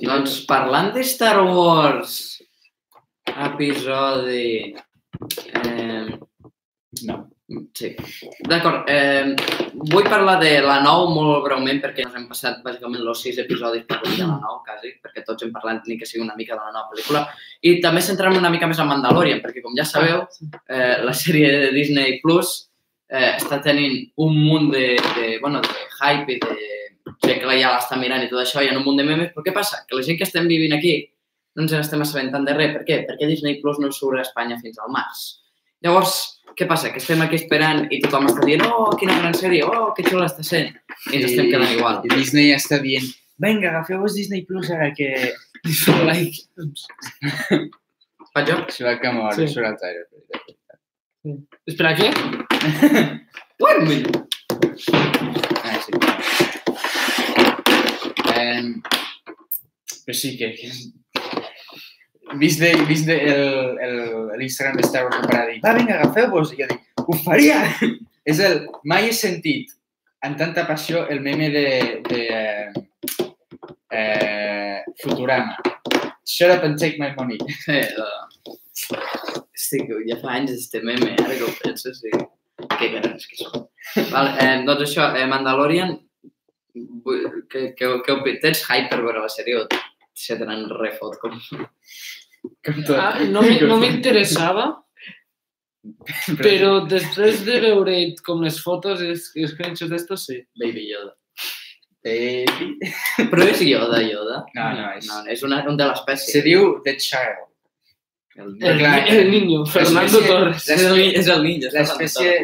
[0.02, 2.42] Doncs parlant de Star Wars,
[3.50, 4.76] episodi...
[5.54, 6.08] Eh,
[7.04, 7.30] No.
[7.74, 7.92] Sí,
[8.48, 8.90] d'acord.
[8.90, 9.36] Eh,
[9.92, 13.86] vull parlar de la 9 molt breument perquè ens hem passat bàsicament els sis episodis
[13.90, 16.62] parlant de la 9, quasi, perquè tots hem parlat ni que sigui una mica de
[16.62, 17.24] la nova pel·lícula.
[17.68, 20.26] I també centrem una mica més en Mandalorian, perquè com ja sabeu,
[20.68, 22.54] eh, la sèrie de Disney Plus
[23.10, 24.86] eh, està tenint un munt de,
[25.18, 26.70] de, bueno, de hype i de
[27.26, 29.44] gent que ja l'està mirant i tot això, hi ha un munt de memes, però
[29.46, 29.84] què passa?
[29.88, 30.96] Que la gent que estem vivint aquí
[31.56, 32.74] no ens n'estem assabentant de res.
[32.78, 33.02] Per què?
[33.08, 35.41] Perquè Disney Plus no surt a Espanya fins al març.
[35.82, 36.16] Llavors,
[36.58, 36.92] què passa?
[36.94, 40.28] Que estem aquí esperant i tothom està dient oh, quina gran sèrie, oh, que xula
[40.30, 40.76] està sent.
[41.10, 42.02] I ens estem quedant igual.
[42.06, 43.08] I Disney està dient,
[43.42, 45.10] vinga, agafeu-vos Disney Plus ara que...
[46.10, 46.38] like.
[48.32, 48.60] Faig jo?
[48.70, 49.48] Se va que mort, Sí.
[49.48, 49.56] sí.
[49.56, 50.06] surt el trailer.
[51.70, 52.08] Espera, què?
[53.62, 53.98] Duerme!
[55.66, 55.92] Ah, sí.
[58.38, 58.74] Um,
[60.06, 60.54] però sí que...
[60.62, 60.74] que
[62.40, 66.00] Vist, de, vist de el, el, l'Instagram de Star Wars que para dir va, vinga,
[66.00, 66.54] agafeu-vos.
[66.54, 67.62] I jo dic, ho faria!
[68.32, 68.66] és el...
[68.88, 69.74] Mai he sentit
[70.26, 71.68] amb tanta passió el meme de,
[72.08, 72.72] de eh,
[73.98, 75.58] eh, Futurama.
[76.26, 77.40] Shut up and take my money.
[79.52, 82.12] Estic, ja fa anys este meme, ara que ho penso, sí.
[82.78, 83.68] Que grans que són.
[84.14, 85.98] Vale, eh, doncs això, eh, Mandalorian,
[87.52, 88.42] què, què opines?
[88.44, 89.68] Tens hype per veure la sèrie o
[90.14, 91.38] se te n'han refot com...
[92.98, 94.66] Ah, no mi- no m'interessava,
[96.42, 100.40] però després de veure com les fotos i els els screenshots d'estos, sí.
[100.62, 101.14] Baby Yoda.
[102.02, 102.68] Baby.
[103.30, 104.40] Però és Yoda, Yoda?
[104.56, 106.32] No, no, és- No, és una, un de l'espècie.
[106.34, 107.44] Se diu The Child.
[108.42, 110.64] El, El, Clar, el niño, Fernando Torres.
[110.72, 111.84] és el, és el està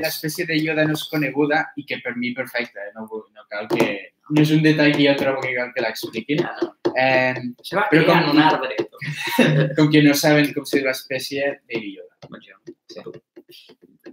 [0.03, 2.91] L'espècie de Yoda no és coneguda i que per mi perfecta, eh?
[2.93, 3.87] no, no cal que...
[4.29, 6.41] No és un detall que jo trobo que cal que l'expliquin.
[6.43, 6.73] No.
[6.97, 8.75] Eh, Se va Però com- un arbre.
[9.77, 12.17] com que no saben com se diu l'espècie, Baby Yoda.
[12.27, 12.57] Doncs jo.
[12.91, 13.01] Sí.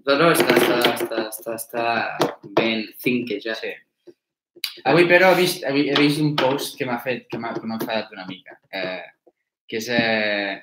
[0.06, 1.84] No, no, està, està, està, està, està
[2.60, 3.54] ben thinkeja.
[3.58, 3.72] Sí.
[4.84, 7.54] Avui, però, he vist, he vi- he vist un post que m'ha fet, que m'ha
[7.56, 8.58] enfadat una mica.
[8.70, 9.02] Eh,
[9.66, 9.88] que és...
[9.88, 10.62] Eh,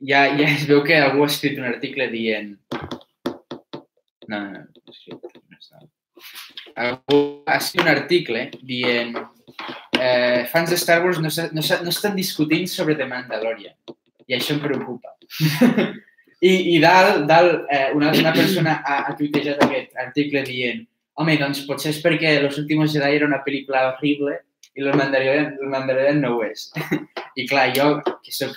[0.00, 2.56] ja, ja es veu que algú ha escrit un article dient...
[4.28, 5.20] No, no, no, no, escrit,
[5.50, 5.82] no està.
[6.76, 9.16] Algú ha escrit un article dient
[9.98, 13.76] eh, fans de Star Wars no, no, no estan discutint sobre The Mandalorian.
[14.28, 15.14] I això em preocupa.
[16.42, 20.82] I, i dalt, dalt eh, una, una persona ha, ha tuitejat aquest article dient
[21.20, 24.40] home, doncs potser és perquè Los Últimos Jedi era una pel·lícula horrible
[24.74, 26.70] i el Mandalorian, el Mandalorian no ho és.
[27.38, 27.88] I clar, jo,
[28.24, 28.56] que sóc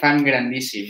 [0.00, 0.88] fan grandíssim,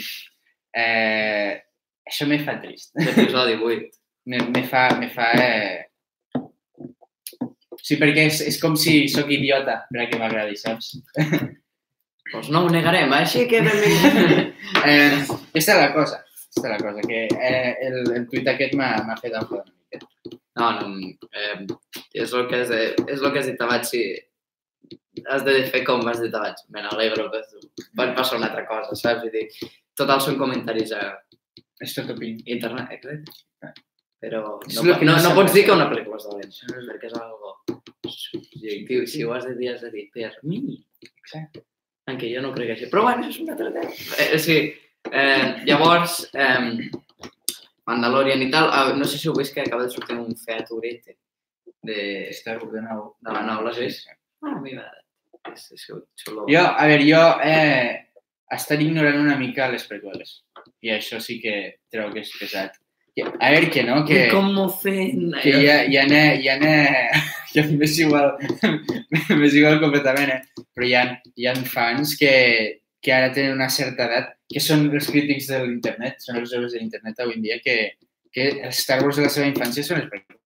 [0.72, 1.59] eh,
[2.06, 2.94] això me fa trist.
[2.98, 4.00] L'episodi 8.
[4.31, 4.88] Me, me fa...
[5.01, 5.87] Me fa eh...
[7.81, 10.93] Sí, perquè és, és com si sóc idiota perquè m'agradi, saps?
[12.31, 14.47] Doncs no ho negarem, així que benvingut.
[14.87, 18.77] Eh, aquesta és la cosa, aquesta és la cosa, que eh, el, el tuit aquest
[18.79, 20.37] m'ha m'ha fet enfadar una miqueta.
[20.61, 21.64] No, no, eh,
[22.23, 24.05] és el que has, és el que has dit abans, si
[25.27, 26.62] has de fer com has dit abans.
[26.71, 27.43] Me n'alegro, que
[27.99, 29.25] pot passar una altra cosa, saps?
[29.27, 31.05] Vull dir, total són comentaris a
[31.81, 32.45] És tot opinió.
[32.45, 33.81] internet, exacte.
[34.20, 37.54] Però no, no, no no pots dir que una pel·lícula és dolenta, perquè és algo
[38.12, 39.06] subjectiu.
[39.09, 40.61] Si ho has de dir, has de dir per mi.
[41.06, 41.64] Exacte.
[42.11, 42.90] En què jo no crec així.
[42.92, 43.94] Però bueno, és un altre tema.
[44.20, 44.59] Eh, sí,
[45.09, 46.90] eh, llavors, eh,
[47.88, 50.68] Mandalorian i tal, ah, no sé si heu vist que acaba de sortir un Fiat
[50.76, 51.16] Urete
[51.83, 53.14] de, Està de nou.
[53.24, 54.11] de la nou, l'has vist?
[54.44, 55.00] Ah, a mi m'agrada.
[55.50, 56.44] És, és xulo.
[56.50, 57.96] Jo, a veure, jo eh,
[58.52, 60.40] estan ignorant una mica les preqüeles.
[60.85, 61.56] I això sí que
[61.92, 62.76] trobo que és pesat.
[63.16, 65.31] Que, a veure, que no, que, Com m'ofèn.
[65.42, 66.25] que ja, ja n'he...
[66.46, 66.75] Ja n'he...
[67.51, 68.37] Ja m'és igual,
[69.40, 70.66] m'és igual completament, eh?
[70.70, 71.01] Però hi ha,
[71.35, 72.31] hi ha fans que,
[73.03, 76.77] que ara tenen una certa edat, que són els crítics de l'internet, són els joves
[76.77, 77.75] de l'internet avui en dia, que,
[78.31, 80.38] que els Star Wars de la seva infància són els.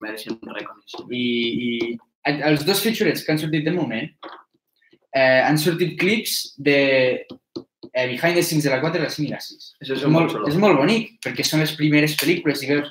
[0.00, 1.12] Mereixen un reconeixement.
[1.12, 1.26] i,
[1.68, 4.08] i els dos featurets que han sortit de moment
[5.12, 7.26] eh, han sortit clips de
[7.92, 9.74] eh, behind the scenes de la 4, la 5 i la 6.
[9.82, 12.90] Això és És molt, és molt bonic, perquè són les primeres pel·lícules i veus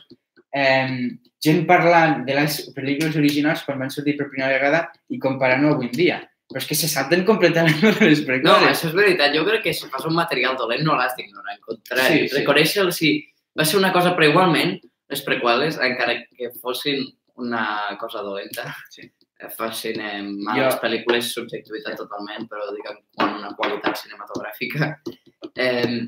[0.56, 1.10] eh,
[1.44, 5.88] gent parlant de les pel·lícules originals quan van sortir per primera vegada i comparant-ho avui
[5.92, 6.18] en dia.
[6.50, 8.70] Però és que se salten completament les No, preqüeles.
[8.72, 9.36] això és veritat.
[9.36, 11.54] Jo crec que si fas un material dolent no l'has d'ignorar.
[11.54, 13.12] Al contrari, Sí, sí, reconèixer-lo si
[13.58, 17.06] va ser una cosa, però igualment les prequeles, encara que fossin
[17.38, 19.06] una cosa dolenta, Sí.
[19.56, 20.22] Fossin eh,
[20.58, 24.90] Jo- pel·lícules, subjectivitat totalment, però diguem, quan una qualitat cinematogràfica.
[25.56, 26.08] Eh,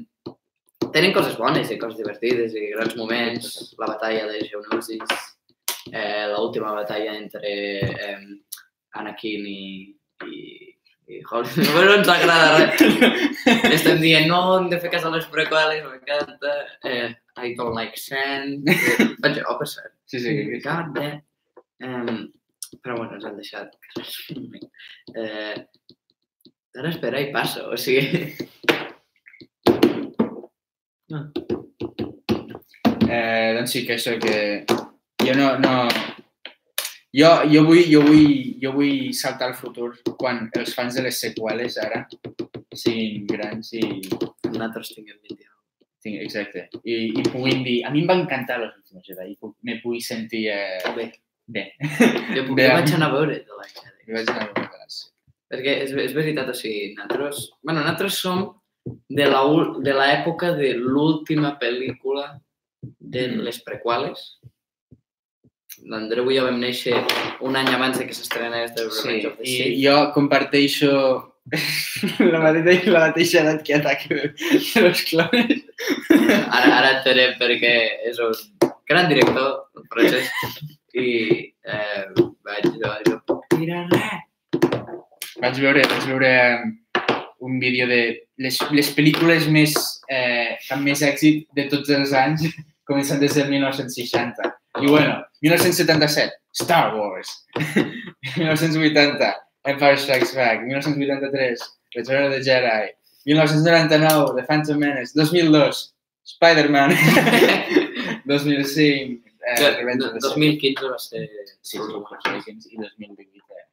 [0.91, 3.53] tenen coses bones i coses divertides i grans moments.
[3.79, 5.15] La batalla de Geonosis,
[5.93, 8.19] eh, l'última batalla entre eh,
[8.99, 9.63] Anakin i,
[10.27, 10.37] i,
[11.07, 11.71] i Hollywood.
[11.87, 12.83] No, ens agrada res.
[13.77, 16.57] Estem dient, no, hem de fer cas a les prequeles, m'encanta.
[16.83, 17.07] Eh,
[17.39, 18.67] I don't like sand.
[19.23, 19.95] Vaig, oh, per cert.
[20.11, 21.21] Sí, sí, God damn.
[21.81, 22.25] Um,
[22.79, 23.75] però bueno, ens han deixat.
[25.11, 25.55] Eh,
[26.79, 28.31] ara espera i passo, o sigui...
[33.11, 34.63] Eh, doncs sí, que això que
[35.25, 35.57] jo no...
[35.59, 35.75] no...
[37.11, 41.17] Jo, jo, vull, jo, vull, jo vull saltar al futur quan els fans de les
[41.19, 42.05] seqüeles ara
[42.71, 43.81] siguin grans i...
[44.47, 45.57] Nosaltres tinguem 20 anys.
[46.01, 46.69] Sí, exacte.
[46.81, 47.81] I, I puguin dir...
[47.85, 51.09] A mi em va encantar los últimos Jedi i me pugui sentir eh, Bé,
[51.47, 51.71] bé.
[52.35, 52.67] jo, jo Bé.
[52.73, 54.07] vaig anar a veure la Jedi.
[54.07, 54.69] I vaig anar a veure
[55.51, 57.49] Perquè és, és veritat, o sigui, nosaltres...
[57.61, 58.45] Bueno, nosaltres som
[59.09, 59.41] de la
[59.83, 62.39] de l'època de l'última pel·lícula
[62.99, 63.41] de Mm.
[63.43, 64.39] les prequeles.
[65.91, 66.95] L'Andreu i jo vam néixer
[67.41, 69.77] un any abans de que s'estrenés The Sí, Revenge of the i Sith.
[69.83, 70.91] jo comparteixo
[72.31, 75.63] la mateixa, la mateixa edat que ataque de los clones.
[76.47, 77.73] Ara, ara entenem perquè
[78.09, 78.33] és un
[78.87, 80.31] gran director, Francesc,
[80.93, 81.09] i
[81.63, 82.05] eh,
[82.45, 84.27] vaig, jo, jo puc tirar res.
[85.41, 88.01] Vaig veure, vaig veure eh, un vídeo de
[88.37, 89.73] les, les pel·lícules més,
[90.11, 92.45] eh, amb més èxit de tots els anys,
[92.89, 94.51] comencen des del 1960.
[94.81, 97.31] I bueno, 1977, Star Wars.
[98.37, 99.31] 1980,
[99.65, 100.61] Empire Strikes Back.
[100.67, 101.57] 1983,
[101.95, 102.91] Return of the Jedi.
[103.25, 105.13] 1999, The Phantom Menace.
[105.15, 106.95] 2002, Spider-Man.
[108.25, 110.35] 2005, eh, Revenge of the Sith.
[110.35, 111.23] 2015 va ser...
[111.61, 113.65] Sí, sí, Force Awakens i 2018, eh,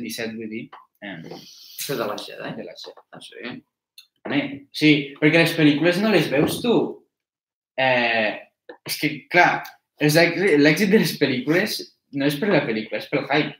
[0.00, 0.64] 17 vull dir,
[1.02, 2.52] eh, Això de la Jedi.
[2.56, 3.04] de la sèrie.
[3.12, 3.54] Ah, sí?
[4.24, 4.40] Home,
[4.72, 6.74] sí, perquè les pel·lícules no les veus tu.
[7.76, 8.38] Eh,
[8.86, 9.62] és que, clar,
[10.00, 11.80] l'èxit de les pel·lícules
[12.16, 13.58] no és per la pel·lícula, és pel hype.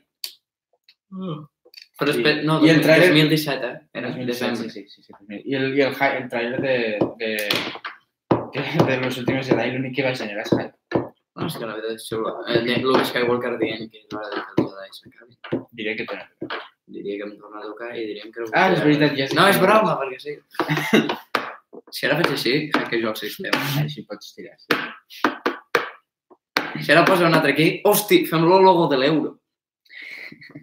[1.95, 2.17] Però Sí.
[2.19, 3.79] espera, no, I el trailer- 2017, eh?
[3.93, 4.69] Era Sí, desembre.
[4.69, 5.13] sí, sí, sí.
[5.45, 7.49] I el, i el, el trailer de, de,
[8.53, 10.73] de, de los últimos Jedi l'únic que va generar és hype.
[11.35, 12.31] No, és que la veritat és xula.
[12.53, 15.33] El de Luke Skywalker dient que és hora de que el Jedi s'acabi.
[15.75, 16.29] Diré que tenen.
[16.95, 18.45] Diria que em torna a tocar i diríem que...
[18.45, 19.63] no Ah, és veritat, ja dit No, és no.
[19.65, 20.35] broma, perquè sí.
[21.91, 23.59] si ara faig així, crec que joc sistema.
[23.83, 24.55] Així pots tirar.
[24.61, 24.75] Sí.
[26.85, 29.33] Si ara posa un altre aquí, hosti, fem el logo de l'euro.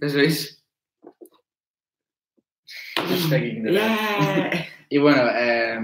[0.00, 0.58] Has vist?
[3.02, 4.64] Yeah!
[4.90, 5.80] I bueno, eh,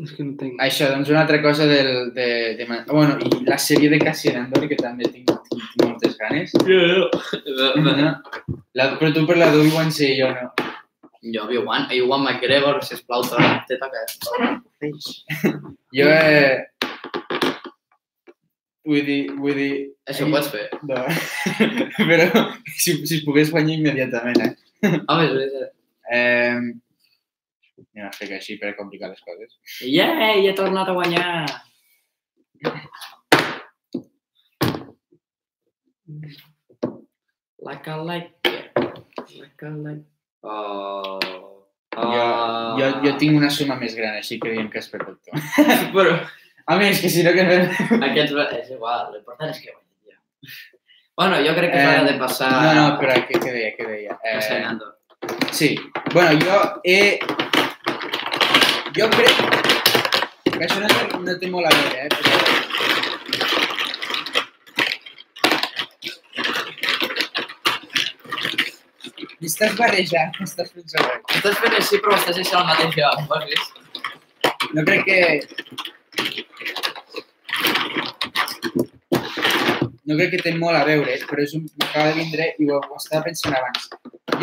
[0.00, 0.56] És que no tinc...
[0.64, 4.64] això, doncs una altra cosa del, de, de, bueno, i la sèrie de Cassian Andor,
[4.70, 6.54] que també tinc, tinc, tinc moltes ganes.
[6.56, 8.14] No?
[8.78, 10.48] La, però tu per la d'Obi-Wan sí, jo no.
[11.20, 13.36] Jo, Obi-Wan, Obi-Wan McGregor, sisplau, te
[13.68, 14.06] te toca.
[15.92, 16.70] Jo, eh,
[18.88, 19.72] vull dir, vull dir,
[20.08, 20.70] Això ho pots fer.
[20.88, 21.02] no.
[22.08, 24.54] però si, si es pogués guanyar immediatament, eh?
[24.88, 25.74] Home, és veritat.
[26.08, 26.88] eh
[27.94, 29.56] anem a fer que així per complicar les coses.
[29.84, 31.46] Yeah, he tornat a guanyar.
[37.60, 38.54] Like I like.
[39.38, 40.04] Like like...
[40.42, 41.18] Oh.
[41.90, 42.20] Jo,
[42.78, 45.16] jo, jo tinc una suma més gran, així que diem que és per tu.
[45.94, 46.14] Però
[46.70, 47.54] A més, que si no que no...
[48.06, 48.34] aquests...
[48.60, 50.18] És igual, l'important és que guanyi ja.
[51.18, 52.50] Bueno, jo crec que és hora de passar...
[52.54, 54.18] No, no, però què, què deia, què deia?
[54.22, 55.72] Eh, sí,
[56.14, 57.18] bueno, jo he...
[58.98, 59.34] Jo crec
[60.50, 62.08] que això no, té- no té molt a veure, eh?
[62.16, 63.60] Però...
[69.48, 71.16] Estàs barrejant, estàs fent saber.
[71.36, 73.70] Estàs fent així, però estàs deixant el mateix lloc, ho has vist?
[74.76, 75.20] No crec que...
[80.10, 81.66] No crec que té molt a veure, però és un...
[81.80, 83.88] m'acaba de vindre i ho, ho estava pensant abans.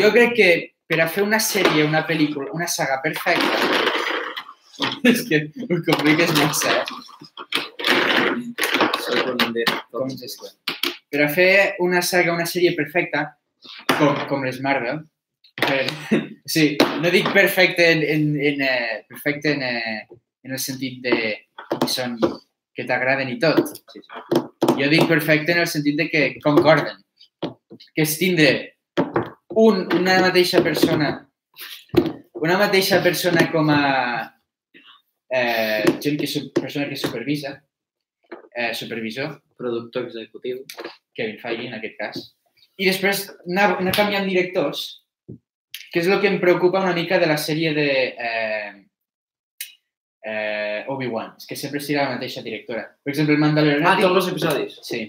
[0.00, 0.50] Jo crec que
[0.88, 3.87] per a fer una sèrie, una pel·lícula, una saga perfecta...
[5.10, 6.84] és que ho compliques massa, eh?
[9.08, 9.84] Un director.
[9.94, 10.50] Com és això?
[11.08, 11.52] Per a fer
[11.84, 13.24] una saga, una sèrie perfecta,
[13.96, 15.00] com, com les Marvel,
[15.58, 15.86] per,
[16.54, 16.70] sí,
[17.02, 21.14] no dic perfecte en, en, en, eh, perfecte en, eh, en el sentit de
[21.78, 22.18] que són
[22.76, 23.64] que t'agraden i tot.
[23.90, 24.42] Sí, sí.
[24.78, 27.00] Jo dic perfecte en el sentit de que concorden.
[27.94, 28.52] Que és tindre
[29.58, 31.16] un, una mateixa persona
[32.38, 33.82] una mateixa persona com a
[35.30, 36.28] eh, gent que,
[36.60, 37.56] persona que supervisa,
[38.54, 40.62] eh, supervisor, Productor executiu.
[41.18, 42.18] Kevin Feige en aquest cas.
[42.78, 44.84] I després anar, anar canviant directors,
[45.90, 48.70] que és el que em preocupa una mica de la sèrie de eh,
[50.22, 52.86] eh, Obi-Wan, és que sempre serà la mateixa directora.
[53.02, 53.88] Per exemple, el Mandalorian...
[53.88, 54.78] Ah, tots els episodis?
[54.86, 55.02] Sí.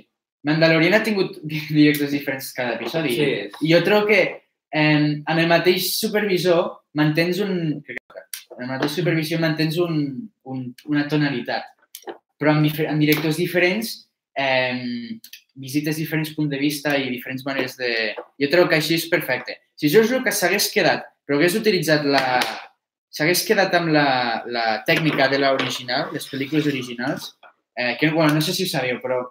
[0.50, 1.38] Mandalorian ha tingut
[1.78, 3.16] directors diferents cada episodi.
[3.20, 3.32] Sí.
[3.70, 6.66] I jo trobo que eh, amb el mateix supervisor
[6.98, 7.56] mantens un...
[8.60, 10.00] Amb el mateix supervisió mantens un,
[10.52, 11.70] un, una tonalitat.
[12.40, 13.94] Però amb, amb directors diferents
[14.36, 15.16] eh,
[15.56, 17.92] visites diferents punts de vista i diferents maneres de...
[18.40, 19.56] Jo trobo que així és perfecte.
[19.80, 22.24] Si George Lucas s'hagués quedat, però hagués utilitzat la...
[23.16, 24.08] s'hagués quedat amb la,
[24.48, 27.32] la tècnica de l'original, les pel·lícules originals,
[27.80, 29.22] eh, que, bueno, no sé si ho sabíeu, però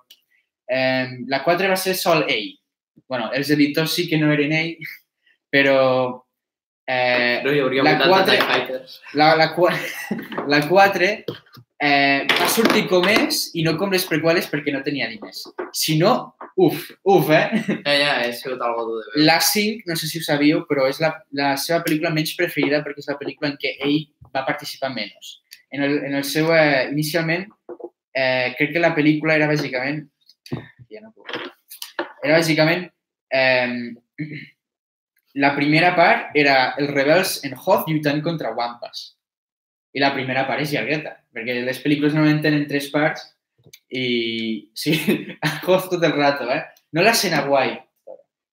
[0.72, 2.54] eh, la 4 va ser sol ell.
[3.08, 4.74] bueno, els editors sí que no eren ell,
[5.54, 5.76] però
[6.88, 9.00] eh, No hi hauria La 80 quatre- TIE Fighters.
[9.14, 9.52] la, la,
[10.54, 11.10] la 4
[11.80, 15.44] eh, va sortir com és i no com les prequeles perquè no tenia diners.
[15.76, 16.14] Si no,
[16.56, 17.44] uf, uf, eh?
[17.84, 19.24] Ja, ja, he sigut algo de veure.
[19.28, 22.80] La 5, no sé si ho sabíeu, però és la, la seva pel·lícula menys preferida
[22.82, 24.00] perquè és la pel·lícula en què ell
[24.34, 25.36] va participar menys.
[25.70, 27.46] En el, en el seu, eh, inicialment,
[28.16, 30.06] eh, crec que la pel·lícula era bàsicament...
[30.88, 31.28] Ja no puc.
[32.24, 32.88] Era bàsicament...
[33.30, 33.92] Eh,
[35.34, 39.14] la primera part era els rebels en Hoth lluitant contra Wampas.
[39.94, 43.24] I la primera part és llargueta, perquè les pel·lícules normalment tenen tres parts
[43.90, 44.06] i
[44.82, 44.96] sí,
[45.66, 46.62] Hoth tot el rato, eh?
[46.92, 47.76] No l'escena guai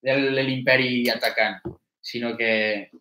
[0.05, 1.61] de l'imperi atacant,
[2.01, 2.91] sinó que...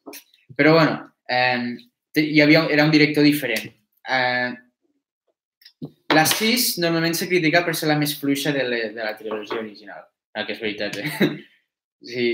[0.56, 1.74] Però bueno, eh,
[2.16, 3.66] hi havia, era un director diferent.
[4.08, 4.52] Eh,
[6.14, 9.58] la 6 normalment se critica per ser la més fluixa de, la, de la trilogia
[9.58, 10.04] original.
[10.34, 11.34] El que és veritat, eh?
[12.04, 12.24] Si,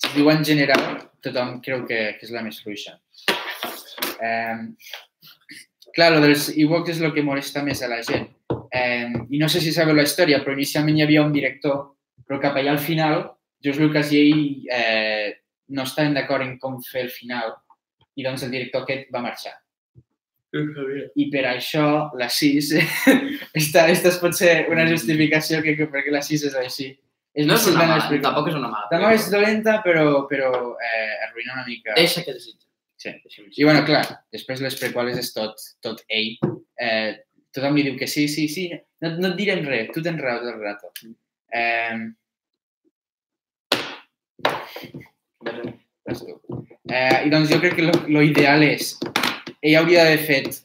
[0.00, 0.84] si diu en general,
[1.22, 2.96] tothom creu que, que és la més fluixa.
[4.20, 4.56] Eh,
[5.94, 8.28] clar, lo dels Ewoks és el que molesta més a la gent.
[8.72, 11.82] Eh, I no sé si sabeu la història, però inicialment hi havia un director,
[12.26, 13.24] però cap allà al final,
[13.62, 15.40] George Lucas i ell eh,
[15.76, 17.52] no estaven d'acord en com fer el final
[18.16, 19.52] i doncs el director aquest va marxar.
[21.14, 21.84] I per això
[22.18, 22.72] la 6,
[23.60, 26.88] esta, esta pot ser una justificació que, que perquè la 6 és així.
[27.34, 28.88] És No és una mala, explicar- tampoc és una mala.
[28.90, 30.50] Tampoc és dolenta, però, però
[30.82, 31.94] eh, arruïna una mica.
[31.94, 32.66] Deixa que desitja.
[33.00, 33.12] Sí.
[33.56, 34.02] I bueno, clar,
[34.34, 36.34] després les prequales és tot, tot ell.
[36.76, 37.14] Eh,
[37.54, 38.66] tothom li diu que sí, sí, sí,
[39.00, 40.92] no, no et direm res, tu tens raó tot el rato.
[41.52, 42.10] Eh.
[46.90, 48.94] Eh, I doncs jo crec que lo, lo ideal és,
[49.62, 50.60] ell hauria d'haver fet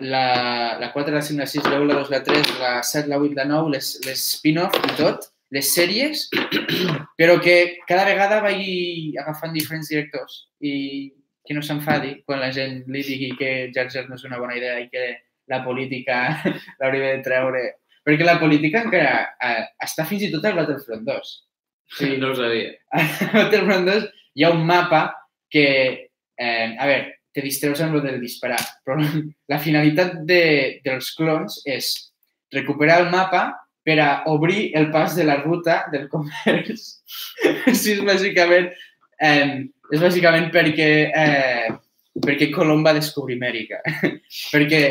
[0.00, 3.08] la, la 4, la 5, la 6, la 1, la 2, la 3, la 7,
[3.12, 6.28] la 8, la 9, les, les spin-off i tot, les sèries,
[7.18, 10.74] però que cada vegada vagi agafant diferents directors i
[11.46, 14.56] que no s'enfadi quan la gent li digui que Jar Jar no és una bona
[14.58, 15.06] idea i que
[15.50, 16.22] la política
[16.80, 17.62] l'hauria de treure.
[18.06, 21.32] Perquè la política encara eh, està fins i tot al Battlefront 2.
[21.98, 22.76] Sí, No ho sabia.
[22.94, 23.02] a
[23.34, 24.06] Battlefront 2
[24.38, 25.08] hi ha un mapa
[25.50, 25.66] que,
[26.38, 28.96] eh, a veure, te distreus amb el del disparar, però
[29.52, 30.44] la finalitat de,
[30.86, 31.90] dels clons és
[32.54, 33.48] recuperar el mapa
[33.90, 36.86] per a obrir el pas de la ruta del comerç.
[37.70, 38.68] Així és bàsicament,
[39.18, 41.70] eh, és bàsicament perquè, eh,
[42.22, 43.80] perquè Colom va descobrir Amèrica.
[44.54, 44.82] perquè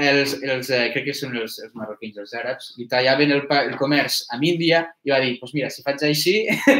[0.00, 3.76] els, els eh, crec que són els, els marroquins, els àrabs, li tallaven el, el
[3.78, 6.34] comerç amb Índia i va dir, pues mira, si faig així,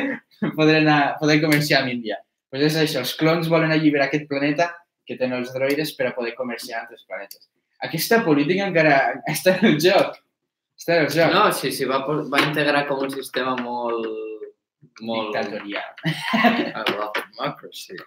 [0.58, 2.18] podré, anar, podré comerciar amb Índia.
[2.50, 4.72] Pues és això, els clons volen alliberar aquest planeta
[5.06, 7.46] que tenen els droides per a poder comerciar altres planetes.
[7.86, 10.18] Aquesta política encara està en el joc.
[10.80, 11.34] Està en el joc.
[11.34, 14.06] No, sí, sí, va, va integrar com un sistema molt...
[15.04, 15.34] molt...
[15.34, 15.90] Dictatorial.
[16.32, 17.98] I love democracy.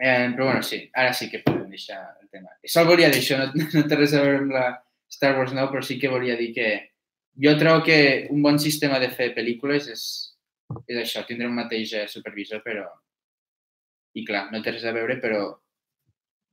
[0.00, 2.52] Eh, però bueno, sí, ara sí que podem deixar el tema.
[2.64, 4.66] Sol volia dir això, no, no té res a veure amb la
[5.12, 6.68] Star Wars nou, però sí que volia dir que
[7.44, 7.98] jo trobo que
[8.32, 10.04] un bon sistema de fer pel·lícules és,
[10.86, 12.86] és això, tindre un mateix supervisor, però...
[14.16, 15.44] I clar, no té res a veure, però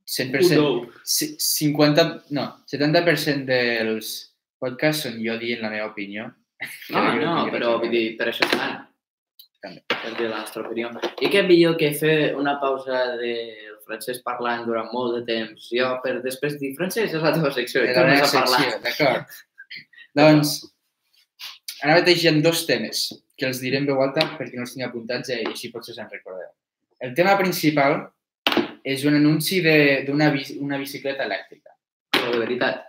[0.08, 2.04] 100%, ci- 50,
[2.36, 4.12] no, 70% dels
[4.58, 6.30] podcasts són jo dient la meva opinió.
[6.90, 8.78] No, Que no, tinc però vull dir, per això estan.
[9.62, 9.82] També.
[9.90, 10.88] Per dir la nostra opinió.
[11.22, 15.68] I què millor que fer una pausa del francès parlant durant molt de temps.
[15.74, 19.38] Jo, per després dir, francès és la teva secció, Era la meva secció, d'acord.
[20.18, 20.52] doncs,
[21.82, 23.04] ara mateix hi ha dos temes
[23.38, 26.10] que els diré en veu alta perquè no els tinc apuntats i així potser se'n
[26.10, 26.50] recordeu.
[27.00, 28.00] El tema principal
[28.84, 31.70] és un anunci de- d'una una bicicleta elèctrica.
[32.12, 32.84] Però de veritat.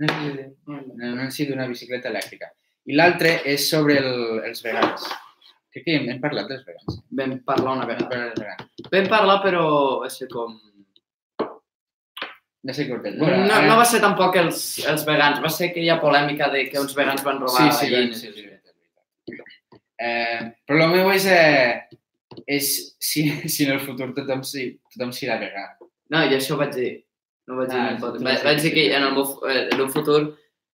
[0.00, 2.50] Un anunci d'una bicicleta elèctrica.
[2.86, 5.04] I l'altre és sobre el, els vegans.
[5.72, 7.00] Crec que hem, hem parlat dels vegans.
[7.10, 8.56] Vam parlar una vegada.
[8.92, 9.64] Vam parlar, però
[10.02, 10.58] va ser com...
[12.64, 13.16] Ja sé cortet.
[13.20, 16.62] No, no va ser tampoc els, els vegans, va ser que hi ha polèmica de
[16.70, 18.20] que uns vegans van robar Sí, sí, gallines.
[18.22, 19.80] sí, sí, sí, sí.
[20.00, 21.93] Eh, però el meu és, eh,
[22.46, 22.70] és
[23.00, 25.66] si, si en el futur tothom s'hi tothom serà vegà.
[26.12, 26.94] No, jo això ho vaig dir.
[27.48, 29.90] No vaig dir Ah, el tu vaig, dir que en el, meu, eh, en un
[29.92, 30.20] futur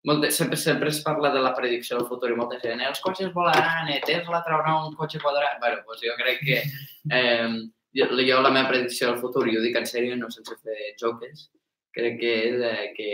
[0.06, 3.00] molt, sempre, sempre es parla de la predicció del futur i molta gent, "Eh, els
[3.04, 5.58] cotxes volaran, eh, Tesla traurà un cotxe quadrat.
[5.60, 6.62] Bueno, doncs jo crec que
[7.10, 7.48] eh,
[7.92, 10.94] jo, jo la meva predicció del futur, i ho dic en sèrio, no sense fer
[11.00, 11.50] joques,
[11.92, 13.10] crec que és eh, que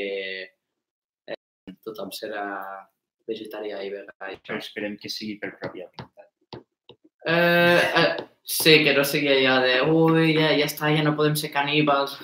[1.33, 2.45] eh, tothom serà
[3.27, 4.31] vegetarià i vegà.
[4.33, 6.31] I Però esperem que sigui per pròpia voluntat.
[7.27, 11.35] Eh, eh, sí, que no sigui allò de ui, ja, ja està, ja no podem
[11.39, 12.15] ser caníbals.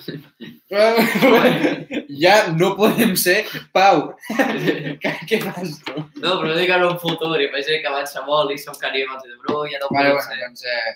[2.23, 3.41] ja no podem ser
[3.75, 4.13] Pau.
[5.03, 5.97] què, què fas tu?
[6.23, 9.37] No, però dic en un futur, imagina que avança molt i som caníbals i de
[9.43, 10.39] bro, ja no podem bueno, ser.
[10.45, 10.63] doncs...
[10.63, 10.95] Eh,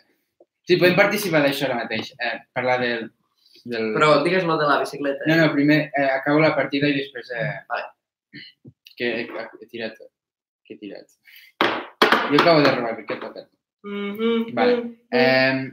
[0.64, 2.14] sí, podem participar d'això ara mateix.
[2.16, 3.06] Eh, parlar del...
[3.68, 3.92] del...
[4.00, 5.28] Però digues lo de la bicicleta.
[5.28, 7.36] No, no, primer eh, acabo la partida i després...
[7.36, 7.92] Eh, Vale.
[8.98, 10.00] que he, he tirat...
[10.64, 11.20] Que he tirat.
[12.32, 13.20] Jo acabo de robar, què
[13.84, 14.54] he tocat?
[14.54, 14.76] Vale.
[15.10, 15.72] Eh,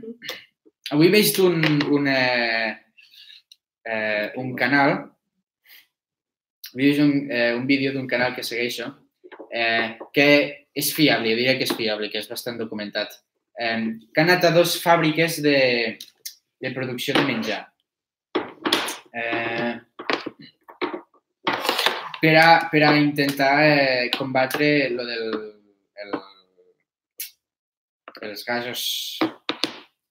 [0.90, 2.76] avui he vist un, un, eh,
[3.84, 4.96] eh, un canal,
[6.74, 8.90] he vist un, eh, un vídeo d'un canal que segueixo,
[9.50, 10.28] eh, que
[10.74, 13.14] és fiable, jo diria que és fiable, que és bastant documentat,
[13.58, 15.98] eh, que ha anat a dos fàbriques de,
[16.60, 17.62] de producció de menjar.
[19.14, 19.74] Eh,
[22.20, 25.28] per, a, per a intentar eh, combatre lo del,
[26.02, 26.14] el,
[28.28, 29.18] els gasos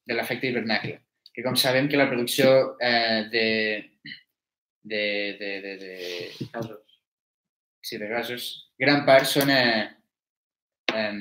[0.06, 1.00] de l'efecte hivernacle.
[1.34, 3.46] Que com sabem que la producció eh, de,
[4.84, 5.04] de,
[5.40, 7.00] de, de, de, Casos.
[7.82, 8.44] sí, de gasos,
[8.80, 9.88] gran part són eh,
[10.94, 11.16] eh,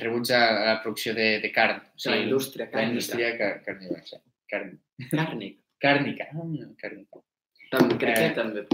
[0.00, 1.82] rebuts a la producció de, de carn.
[2.06, 2.88] O La indústria la càrnica.
[2.90, 4.02] indústria car carnívora.
[4.48, 4.72] Carn,
[5.10, 5.58] Càrnic.
[5.80, 6.24] càrnica.
[6.32, 7.20] Ah, càrnica.
[7.70, 8.34] Tam, crec que Eh.
[8.34, 8.64] també.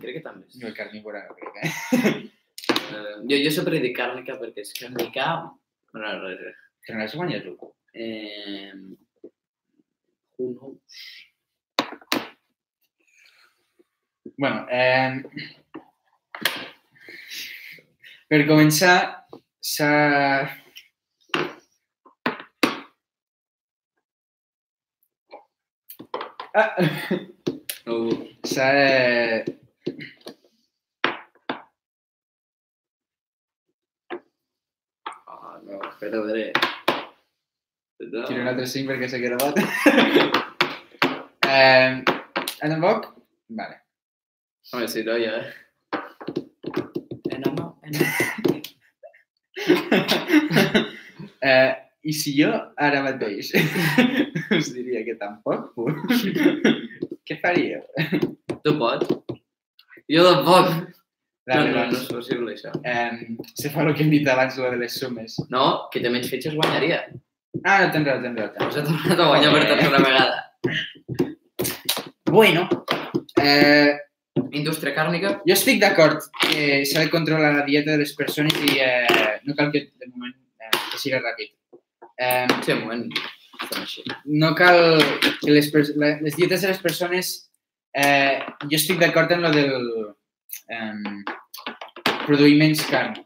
[0.00, 0.46] Crec que també.
[0.62, 1.56] No, carnívora, crec.
[1.62, 2.30] Eh?
[2.66, 5.26] Eh, jo, jo sempre dic càrnica perquè és càrnica...
[5.96, 6.56] Bueno, res, res.
[6.84, 7.52] Però no has guanyat tu.
[7.94, 8.72] Eh,
[10.36, 10.98] who knows?
[14.36, 15.22] bueno, eh,
[18.28, 19.24] per començar,
[19.72, 19.90] s'ha...
[26.52, 26.76] Ah,
[27.86, 27.96] No.
[28.52, 29.56] s'ha de...
[35.26, 36.52] Ah, no, espera, a veure.
[37.98, 38.26] No.
[38.26, 39.58] Tiro un altre 5 perquè s'ha gravat.
[41.48, 42.02] eh,
[42.60, 43.08] a tampoc?
[43.48, 43.80] Vale.
[44.72, 45.40] Home, sí, no, ja.
[47.30, 48.62] Eh, no, no, eh,
[51.40, 51.74] eh,
[52.06, 53.48] I si jo ara mateix
[54.56, 55.72] us diria que tampoc,
[57.26, 57.82] què faríeu?
[58.62, 59.10] Tu pots?
[60.12, 60.92] Jo tampoc.
[61.46, 62.72] La No, no, no és possible, això.
[62.82, 65.36] eh, se fa el que hem dit abans, lo de les sumes.
[65.48, 67.04] No, que té menys fitxes guanyaria.
[67.64, 68.68] Ah, no, tens raó, tens raó.
[68.68, 70.42] Us ha tornat a guanyar per tercera vegada.
[70.64, 71.36] raó.
[72.30, 72.68] Bueno,
[73.40, 73.94] eh,
[74.52, 78.76] Indústria càrnica, jo estic d'acord que s'ha de controlar la dieta de les persones i
[78.82, 81.54] eh, no cal que, de moment, eh, que sigui ràpid.
[82.18, 83.06] Eh, sí, un moment,
[84.26, 84.98] no cal
[85.40, 87.34] que les, la- les dietes de les persones...
[87.96, 89.86] Eh, jo estic d'acord en lo del
[90.70, 93.16] eh, produir menys carn,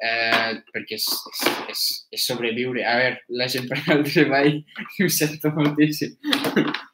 [0.00, 1.82] eh, perquè és, és, és,
[2.16, 2.84] és sobreviure.
[2.86, 4.60] A veure, la gent per al treball
[5.04, 6.16] ho sento moltíssim.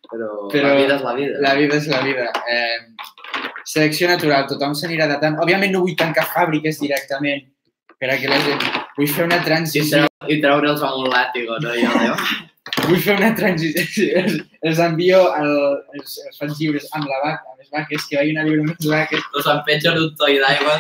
[0.07, 1.39] Però, Però la vida és la vida.
[1.43, 2.27] La vida és la vida.
[2.51, 2.79] Eh,
[3.67, 5.39] selecció natural, tothom s'anirà datant.
[5.43, 7.47] Òbviament no vull tancar fàbriques directament
[7.99, 8.67] per a que la gent...
[8.97, 11.75] Vull fer una I, transició treu, I treure'ls amb un làtigo, no?
[11.77, 12.15] Jo.
[12.85, 14.23] vull fer una transició,
[14.69, 15.53] els, envio, al,
[15.97, 18.75] els, els faig lliures amb la vaca, amb les vaques, que vagin a viure amb
[18.75, 19.27] les vaques.
[19.41, 20.77] Us en pengen un toll d'aigua.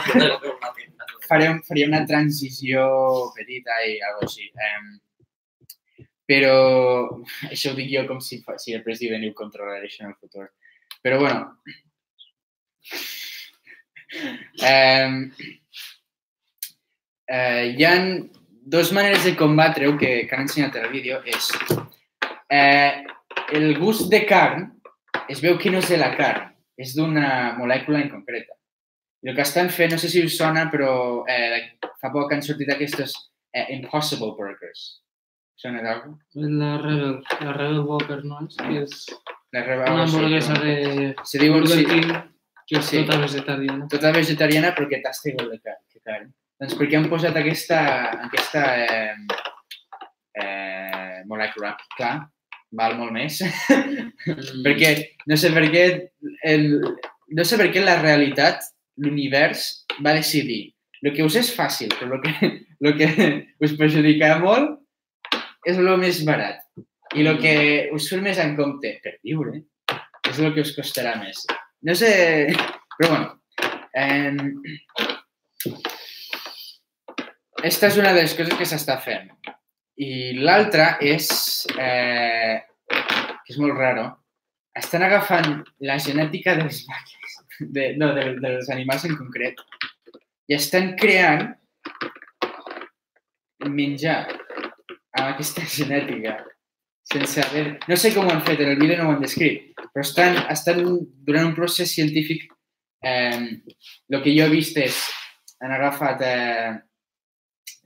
[1.26, 2.86] Faré, faria una transició
[3.34, 4.46] petita i algo així.
[4.68, 4.92] Um,
[6.26, 6.54] però
[7.48, 10.50] això ho dic jo com si, si el president ho controlaré això en el futur.
[11.02, 11.52] Però bueno.
[14.62, 15.32] Um,
[17.26, 17.94] eh, hi ha
[18.66, 21.20] dues maneres de combatre-ho que, que han ensenyat en el vídeo.
[21.24, 21.52] És
[22.50, 23.04] eh,
[23.54, 24.66] el gust de carn
[25.30, 28.54] es veu que no és de la carn, és d'una molècula en concreta.
[29.22, 30.90] I el que estan fent, no sé si us sona, però
[31.30, 33.14] eh, fa poc han sortit aquests
[33.54, 34.84] eh, Impossible Burgers.
[35.56, 36.12] Sona d'algú?
[36.36, 38.58] La Rebel, la Rebel Walker, no és?
[38.60, 39.06] Que és
[39.54, 40.64] La reba, una hamburguesa no?
[40.66, 42.10] de Se diu Burger sí, King,
[42.68, 42.98] que és Sí.
[43.06, 43.86] tota vegetariana.
[43.88, 46.28] tota vegetariana però que tasta igual de car que carn.
[46.60, 47.80] Doncs perquè han posat aquesta,
[48.28, 49.16] aquesta eh,
[50.40, 51.74] eh, molècula.
[51.96, 52.14] Clar,
[52.76, 53.42] val molt més.
[54.64, 54.94] perquè
[55.28, 55.84] no sé per què,
[56.48, 56.70] el,
[57.36, 58.64] no sé per què la realitat,
[59.02, 59.68] l'univers,
[60.00, 60.62] va decidir
[61.06, 62.48] el que us és fàcil, però el que,
[62.82, 63.08] lo que
[63.62, 64.78] us perjudicarà molt
[65.68, 66.62] és el més barat.
[67.14, 67.54] I el que
[67.94, 69.60] us surt més en compte per viure
[70.26, 71.44] és el que us costarà més.
[71.86, 72.10] No sé,
[72.96, 73.28] però bueno.
[73.96, 75.15] Eh,
[77.66, 79.28] esta és una de les coses que s'està fent.
[79.96, 81.28] I l'altra és,
[81.76, 84.06] eh, que és molt raro,
[84.76, 89.62] estan agafant la genètica dels vaques, de, no, de, dels animals en concret,
[90.46, 91.48] i estan creant
[93.66, 94.20] menjar
[95.16, 96.36] amb aquesta genètica
[97.06, 97.78] sense haver...
[97.86, 100.40] No sé com ho han fet, en el vídeo no ho han descrit, però estan,
[100.52, 100.82] estan
[101.26, 102.48] durant un procés científic
[103.06, 103.62] eh,
[104.10, 104.98] el que jo he vist és
[105.62, 106.72] han agafat, eh,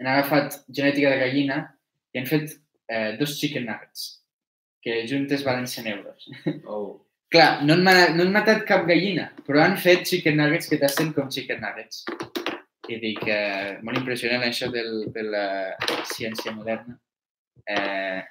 [0.00, 1.60] han agafat genètica de gallina
[2.14, 2.56] i han fet
[2.88, 4.08] eh, dos chicken nuggets
[4.80, 6.28] que juntes valen 100 euros.
[6.64, 7.06] Oh.
[7.30, 11.12] Clar, no han, no han matat cap gallina, però han fet chicken nuggets que tasten
[11.14, 12.02] com chicken nuggets.
[12.90, 15.44] I dic, eh, molt impressionant això del, de la
[16.10, 16.96] ciència moderna.
[17.70, 18.24] Eh,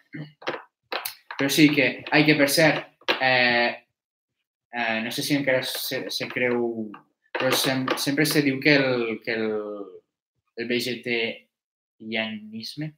[1.37, 3.71] però sí que, ai, que per cert, eh,
[4.73, 6.89] eh, no sé si encara se, se creu,
[7.37, 9.47] però sem, sempre se diu que el, que el,
[10.59, 10.67] el
[11.99, 12.93] vegetarianisme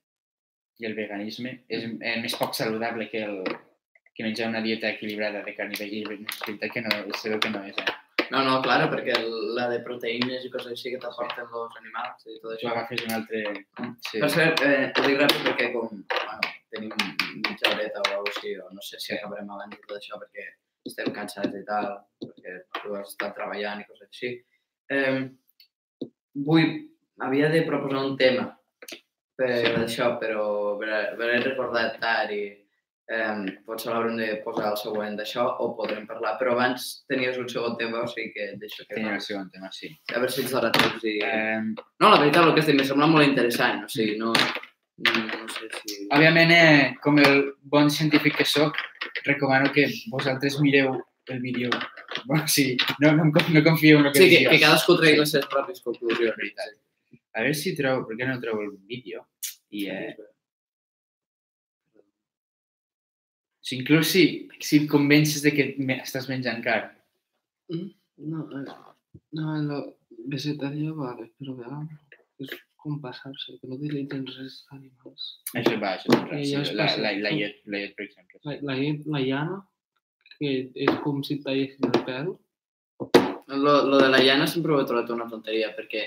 [0.82, 3.42] i el veganisme és eh, més poc saludable que, el,
[4.16, 5.78] que menjar una dieta equilibrada de carn i.
[5.82, 6.08] És
[6.46, 7.98] veritat que no, veu que no és, eh?
[8.32, 9.18] No, no, claro, perquè
[9.58, 12.72] la de proteïnes i coses així que t'aporten els animals i tot Tu això.
[12.72, 13.42] agafes un altre...
[14.08, 14.22] Sí.
[14.24, 16.94] Per cert, eh, ho dic ràpid perquè com bueno, tenim
[17.42, 20.22] mitja horeta o alguna cosa així, o no sé si acabarem abans i tot això,
[20.22, 20.48] perquè
[20.88, 21.92] estem cansats i tal,
[22.24, 24.32] perquè tu has estat treballant i coses així.
[24.96, 26.08] Eh,
[26.48, 26.72] vull,
[27.28, 28.48] havia de proposar un tema
[29.42, 30.44] per això, però
[30.80, 32.42] me l'he recordat tard i
[33.12, 37.50] eh, potser l'haurem de posar al següent d'això o podrem parlar, però abans tenies un
[37.52, 38.96] segon tema, o sigui que deixo que...
[38.96, 39.92] Tenia el segon tema, sí.
[40.14, 41.18] A veure si ens dona temps i...
[41.28, 41.60] Eh,
[42.02, 45.48] No, la veritat, el que dit m'ha semblat molt interessant, o sigui, no, no, no
[45.56, 46.00] sé si...
[46.10, 48.80] òbviament, eh, com el bon científic que sóc,
[49.28, 50.96] recomano que vosaltres mireu
[51.28, 51.70] el vídeo.
[52.26, 55.32] Bueno, sí, no, no, no confio en el que Sí, que, que cadascú tregui les
[55.32, 56.36] seves pròpies conclusions.
[56.36, 56.74] veritat.
[57.34, 59.26] A veure si trobo, per què no trobo el vídeo?
[59.72, 60.16] I, eh,
[63.62, 64.24] si inclús si,
[64.60, 66.90] si et convences de que me, estàs menjant carn.
[67.72, 68.66] No, eh,
[69.38, 69.80] no, lo
[70.32, 71.80] vegetarià vale, però vegà
[72.42, 72.52] és
[72.82, 75.26] com passar-se, que no utilitzen res d'animals.
[75.56, 76.48] Això va, això és res.
[76.50, 78.42] Sí, la, la, la, llet, la llet, per exemple.
[78.48, 79.60] La, la, llet- la llana,
[80.40, 80.54] que
[80.88, 82.32] és com si et tallessin el pèl,
[83.52, 86.06] Lo, lo de la llana sempre ho he trobat una tonteria, perquè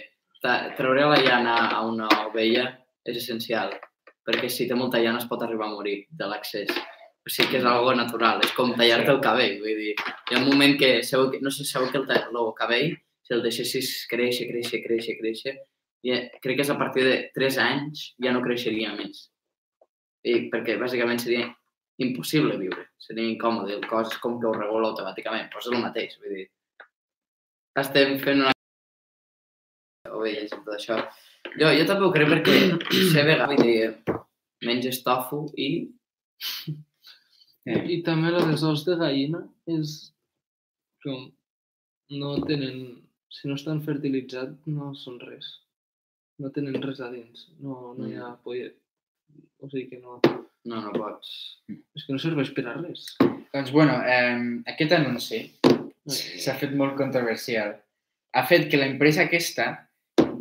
[0.79, 2.67] treure la llana a una ovella
[3.05, 3.73] és essencial,
[4.25, 6.71] perquè si té molta llana es pot arribar a morir de l'accés.
[7.25, 10.41] O sigui que és algo natural, és com tallar-te el cabell, vull dir, hi ha
[10.43, 13.93] un moment que, sabeu no sé si sabeu que el, el cabell, si el deixessis
[14.11, 15.55] créixer, créixer, créixer, créixer,
[16.05, 19.29] i eh, crec que és a partir de 3 anys ja no creixeria més.
[20.25, 21.49] I perquè bàsicament seria
[22.05, 26.19] impossible viure, seria incòmode, el cos com que ho regula automàticament, però és el mateix,
[26.21, 26.49] vull dir,
[27.81, 28.54] estem fent una
[30.17, 30.99] ovelles i tot això.
[31.61, 32.57] Jo, jo també ho crec perquè
[33.13, 34.21] sé vegada, vull dir,
[34.65, 35.71] menges tofu i...
[37.65, 39.41] Eh, I també la dels ous de gallina
[39.73, 39.93] és
[41.05, 41.31] com
[42.21, 42.81] no tenen,
[43.33, 45.47] si no estan fertilitzats no són res.
[46.43, 48.77] No tenen res a dins, no, no hi ha pollet.
[49.63, 50.21] O sigui que no,
[50.65, 51.31] No, no pots.
[51.69, 53.15] és que no serveix per a res.
[53.53, 55.43] doncs, bueno, eh, aquest anunci
[56.09, 57.75] s'ha fet molt controversial.
[58.35, 59.67] Ha fet que l'empresa aquesta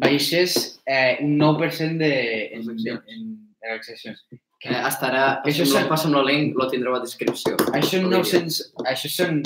[0.03, 2.13] baixés eh, un 9% de,
[2.57, 3.27] en, de, en,
[3.63, 4.23] en accions.
[4.63, 7.57] Eh, estarà, Això això són- passa'm el link, lo tindreu a descripció.
[7.75, 8.17] Això, El vídeo.
[8.23, 8.61] 900,
[8.93, 9.41] això són...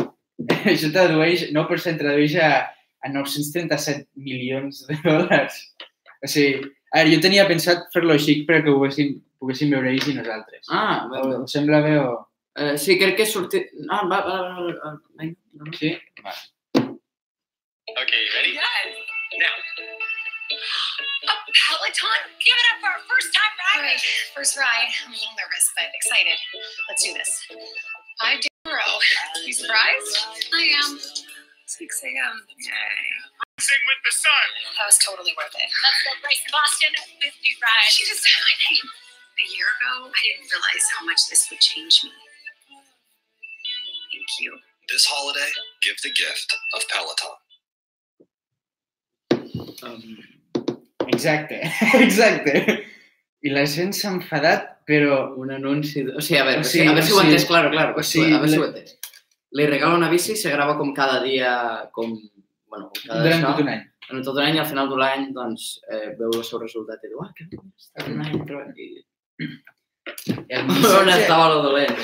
[0.69, 2.49] Això tradueix, 9% tradueix a,
[3.01, 5.55] a 937 milions de dòlars.
[6.21, 6.59] O sigui,
[6.93, 10.69] a veure, jo tenia pensat fer-lo així perquè ho poguéssim, poguéssim veure ells i nosaltres.
[10.69, 11.39] Ah, bé, bé.
[11.47, 12.13] Us sembla bé o...?
[12.57, 13.73] Eh, sí, crec que sortit...
[13.89, 14.93] Ah, va, va, va, va, va.
[15.25, 15.73] No, no.
[15.77, 15.91] Sí?
[16.25, 16.33] Va.
[16.77, 18.53] Okay, you ready?
[18.57, 19.01] Yes.
[19.41, 19.55] Now.
[20.57, 22.21] A Peloton?
[22.41, 23.75] Give it up for our first time ride.
[23.77, 24.01] All right,
[24.33, 24.89] first ride.
[25.05, 26.37] I'm a little nervous, but excited.
[26.89, 27.31] Let's do this.
[28.21, 28.93] Five days in a row.
[29.45, 30.13] You surprised?
[30.53, 30.97] I am.
[30.97, 32.35] 6 a.m.
[32.57, 33.03] Yay.
[33.59, 34.47] Sing with the sun.
[34.79, 35.67] That was totally worth it.
[35.67, 36.91] Let's go race in Boston.
[37.21, 37.27] 50
[37.59, 37.91] ride.
[37.91, 38.87] She just said my name.
[39.37, 42.09] A year ago, I didn't realize how much this would change me.
[44.09, 44.57] Thank you.
[44.89, 45.51] This holiday,
[45.83, 47.35] give the gift of Peloton.
[49.83, 50.17] Um,
[51.13, 51.61] Exacte,
[52.05, 52.83] exacte.
[53.45, 55.33] I la gent s'ha enfadat, però...
[55.37, 56.03] un anunci...
[56.07, 57.93] de- O sigui, a veure, O sigui, a veure si ho entès, claro, claro.
[57.97, 58.95] o sigui, a veure si ho entès.
[59.57, 61.53] Li regala una bici, se grava com cada dia,
[61.95, 62.15] com...
[62.67, 63.51] Bueno, com cada Durant això.
[63.53, 63.83] tot un any.
[64.11, 67.11] en tot l'any i al final de l'any doncs, eh, veu el seu resultat i
[67.11, 68.73] diu, ah, que està un any treballant.
[68.75, 69.03] I...
[70.57, 71.95] On missatge, estava lo dolent?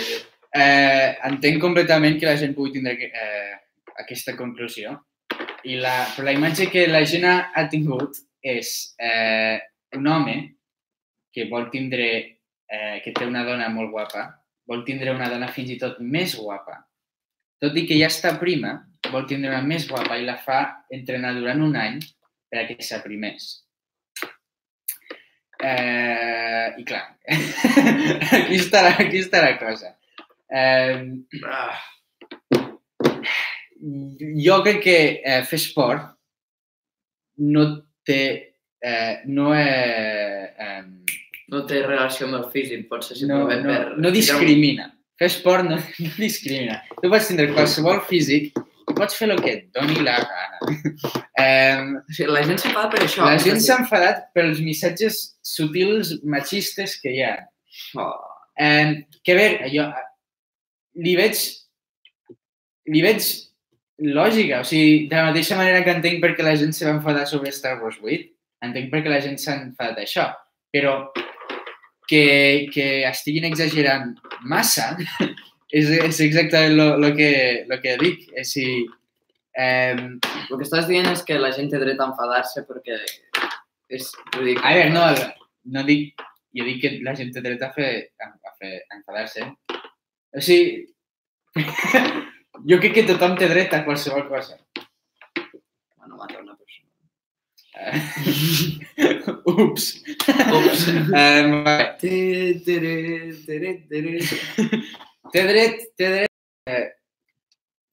[0.54, 3.54] eh, entenc completament que la gent pugui tindre eh,
[4.04, 4.94] aquesta conclusió.
[5.64, 8.70] I la, però la imatge que la gent ha, ha tingut és
[9.00, 9.58] eh,
[9.96, 10.38] un home
[11.34, 12.08] que vol tindre,
[12.68, 14.28] eh, que té una dona molt guapa,
[14.70, 16.84] vol tindre una dona fins i tot més guapa.
[17.64, 18.76] Tot i que ja està prima,
[19.12, 20.62] vol tindre una més guapa i la fa
[20.94, 22.00] entrenar durant un any
[22.52, 23.50] per a que s'aprimés.
[25.64, 27.04] Eh, I clar,
[28.40, 29.94] aquí està, la, aquí està la cosa.
[30.54, 31.00] Eh,
[34.44, 36.12] jo crec que eh, fer esport
[37.40, 37.64] no
[38.08, 38.20] té...
[38.84, 40.82] Eh, no, eh, eh,
[41.54, 43.94] no té relació amb el físic, pot ser no, simplement no, per...
[44.04, 44.90] no discrimina.
[45.22, 46.82] Fer esport no, no discrimina.
[47.00, 50.60] Tu pots tindre qualsevol físic i pots fer el que et doni la gana.
[51.44, 53.24] Eh, O sigui, la gent s'enfada per això.
[53.26, 57.34] la gent és s'ha enfadat pels missatges sutils machistes que hi ha.
[57.98, 58.14] Oh,
[58.60, 59.88] Eh, que a veure, jo
[61.02, 61.40] li veig,
[62.94, 63.26] li veig
[64.04, 64.62] lògica.
[64.62, 67.26] O sigui, de la mateixa manera que entenc per què la gent se va enfadar
[67.30, 68.28] sobre Star Wars 8,
[68.68, 70.28] entenc per què la gent s'ha enfadat d'això.
[70.74, 70.98] Però
[72.10, 72.24] que,
[72.74, 74.12] que estiguin exagerant
[74.50, 74.92] massa
[75.78, 77.32] és, és exactament el que,
[77.70, 78.28] lo que dic.
[78.40, 78.84] És dir,
[79.56, 83.00] eh, el que estàs dient és que la gent té dret a enfadar-se perquè
[83.94, 84.64] és ridícul.
[84.66, 85.08] a veure, no,
[85.78, 86.14] no dic...
[86.54, 87.88] Jo dic que la gent té dret a fer,
[88.22, 89.48] a, a fer a enfadar-se.
[90.38, 90.84] O sigui,
[92.70, 94.58] Jo crec que tothom té dret a qualsevol cosa.
[95.98, 96.90] Bueno, matar una persona.
[97.74, 98.00] Eh,
[99.64, 100.04] Ups.
[100.60, 100.88] Ups.
[100.88, 101.64] Um.
[102.00, 102.96] Tere, tere,
[103.48, 104.20] tere, tere.
[105.34, 106.32] té dret, té dret...
[106.70, 106.86] Eh,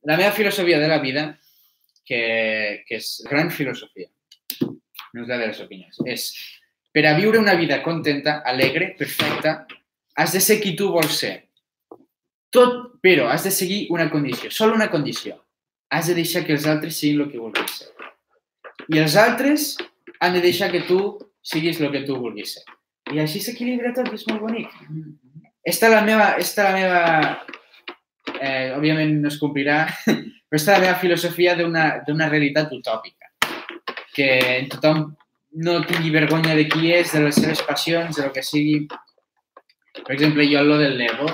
[0.03, 1.25] la meva filosofia de la vida,
[2.07, 4.09] que, que és gran filosofia,
[4.61, 6.31] no és la de les opinions, és
[6.95, 9.67] per a viure una vida contenta, alegre, perfecta,
[10.17, 11.35] has de ser qui tu vols ser.
[12.51, 15.39] Tot, però has de seguir una condició, sol una condició.
[15.91, 17.89] Has de deixar que els altres siguin el que vulguis ser.
[18.91, 19.73] I els altres
[20.21, 21.01] han de deixar que tu
[21.43, 22.65] siguis el que tu vulguis ser.
[23.11, 24.71] I així s'equilibra tot, és molt bonic.
[25.67, 27.01] Esta la meva, esta la meva
[28.39, 29.83] eh, òbviament no es complirà,
[30.47, 33.33] però esta la meva filosofia d'una realitat utòpica.
[34.15, 34.31] Que
[34.71, 35.09] tothom
[35.65, 38.85] no tingui vergonya de qui és, de les seves passions, de lo que sigui.
[40.05, 41.27] Per exemple, jo lo del Lego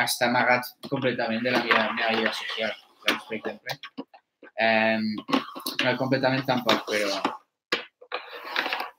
[0.00, 2.72] està amagat completament de la meva, meva vida social,
[3.04, 3.78] per exemple.
[4.58, 4.98] Eh,
[5.84, 7.20] no, completament tampoc, però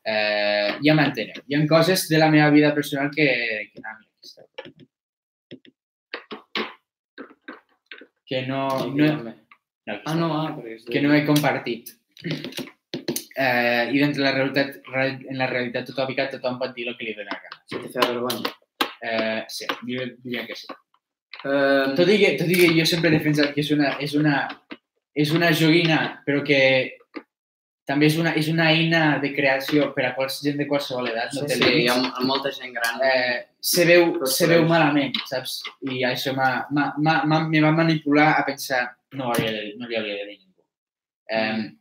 [0.05, 1.43] eh, ja m'enteneu.
[1.47, 3.27] Hi ha coses de la meva vida personal que...
[3.73, 3.81] que
[4.23, 4.47] està.
[8.25, 9.33] Que no, no, no,
[10.05, 10.55] Ah, no, ah,
[10.89, 11.89] que no he compartit.
[13.35, 17.09] Eh, I dins la realitat, real- en la realitat utòpica tothom pot dir el que
[17.09, 17.59] li dóna la gana.
[17.67, 18.53] Si te feia vergonya.
[19.03, 20.67] Eh, sí, diria, que sí.
[21.43, 24.13] Eh, Tot i que, tot i que jo sempre he defensat que és una, és
[24.15, 24.35] una,
[25.13, 26.59] és una joguina, però que
[27.85, 31.33] també és una, és una eina de creació per a quals, gent de qualsevol edat,
[31.35, 32.15] no sí, té sí, hi ha límits.
[32.21, 33.01] m- molta gent gran.
[33.03, 35.57] Eh, se veu, se veu malament, saps?
[35.91, 40.29] I això m'ha- me va manipular a pensar no, hauria de, no li hauria de
[40.29, 40.63] dir ningú.
[41.27, 41.71] Eh,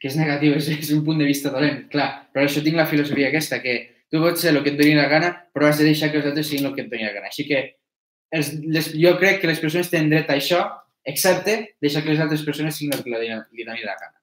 [0.00, 2.86] que és negatiu, és, és un punt de vista dolent, clar, però això tinc la
[2.90, 5.88] filosofia aquesta, que tu pots ser el que et doni la gana, però has de
[5.88, 7.30] deixar que els altres siguin el que et doni la gana.
[7.32, 7.62] Així que
[8.34, 10.62] els, les, jo crec que les persones tenen dret a això,
[11.04, 14.18] excepte deixar que les altres persones siguin el que li, li doni la gana.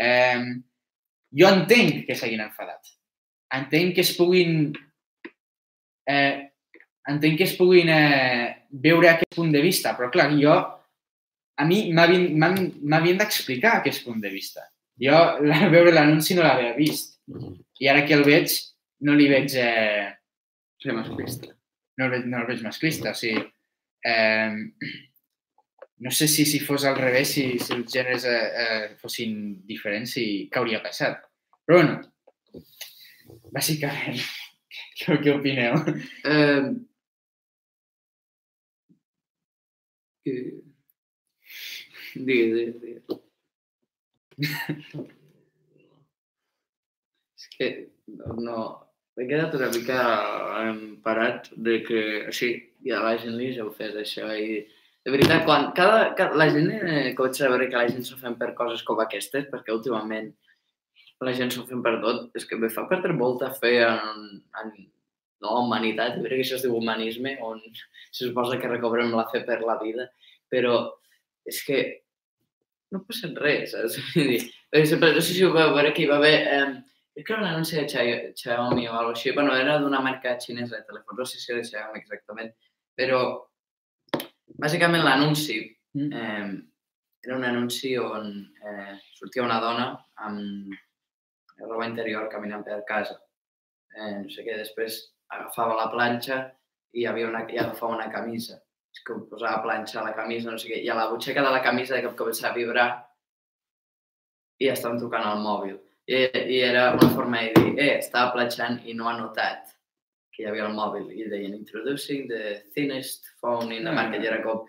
[0.00, 0.40] Eh,
[1.40, 2.94] jo entenc que s'hagin enfadat.
[3.60, 4.70] Entenc que es puguin...
[6.10, 6.34] Eh,
[7.10, 10.58] entenc que es puguin eh, veure aquest punt de vista, però clar, jo...
[11.60, 14.62] A mi m'havien d'explicar aquest punt de vista.
[15.00, 17.18] Jo, la, veure l'anunci no l'havia vist.
[17.80, 18.54] I ara que el veig,
[19.06, 19.54] no li veig...
[19.58, 20.08] Eh,
[20.80, 21.46] Sí, masclista.
[21.98, 23.10] no, el veig no el veig masclista.
[23.10, 23.42] O sigui,
[24.08, 24.54] eh,
[26.00, 29.34] no sé si si fos al revés, si, si els gèneres eh, eh, fossin
[29.68, 31.20] diferents, si què hauria passat.
[31.68, 32.00] Però bueno,
[33.52, 34.22] bàsicament,
[35.02, 35.76] què, què opineu?
[36.24, 36.72] Eh,
[40.24, 40.32] que...
[42.14, 43.04] Digues, digues, digues.
[47.40, 47.68] És que
[48.40, 48.60] no...
[49.18, 50.02] M'he quedat una mica
[50.64, 52.52] em, parat de que, així,
[52.86, 54.60] ja la gent li ja ho fes, això, i
[55.04, 58.36] de veritat, quan cada, cada la gent eh, comença a veure que la gent s'ofèn
[58.40, 60.30] per coses com aquestes, perquè últimament
[61.24, 64.28] la gent s'ofèn per tot, és que me fa perdre molta fe en,
[64.62, 64.72] en
[65.40, 69.26] no, humanitat, jo crec que això es diu humanisme, on se suposa que recobrem la
[69.32, 70.10] fe per la vida,
[70.52, 70.82] però
[71.48, 71.80] és que
[72.92, 73.96] no passa res, saps?
[74.14, 74.40] Vull dir,
[74.84, 76.70] sempre, no sé si ho vau veure que hi va haver, eh,
[77.14, 80.36] crec que era un anunci de Xia- Xiaomi o alguna així, bueno, era d'una marca
[80.40, 82.52] xinesa de telèfons, no sé si era Xiaomi exactament,
[82.96, 83.20] però
[84.60, 86.12] bàsicament l'anunci Mm.
[86.12, 86.62] eh,
[87.24, 88.26] era un anunci on
[88.64, 90.70] eh, sortia una dona amb
[91.58, 93.16] roba interior caminant per casa.
[93.96, 96.36] Eh, no sé què, després agafava la planxa
[96.94, 98.60] i, havia una, i agafava una camisa.
[98.94, 101.50] És que posava a planxar la camisa, no sé què, i a la butxaca de
[101.50, 102.88] la camisa de cop començava a vibrar
[104.60, 105.76] i estaven tocant el mòbil.
[106.10, 106.20] I,
[106.56, 109.68] I era una forma de dir, eh, estava planxant i no ha notat
[110.34, 111.10] que hi havia el mòbil.
[111.14, 114.24] I deien, introducing the thinnest phone in the market.
[114.24, 114.64] I era com,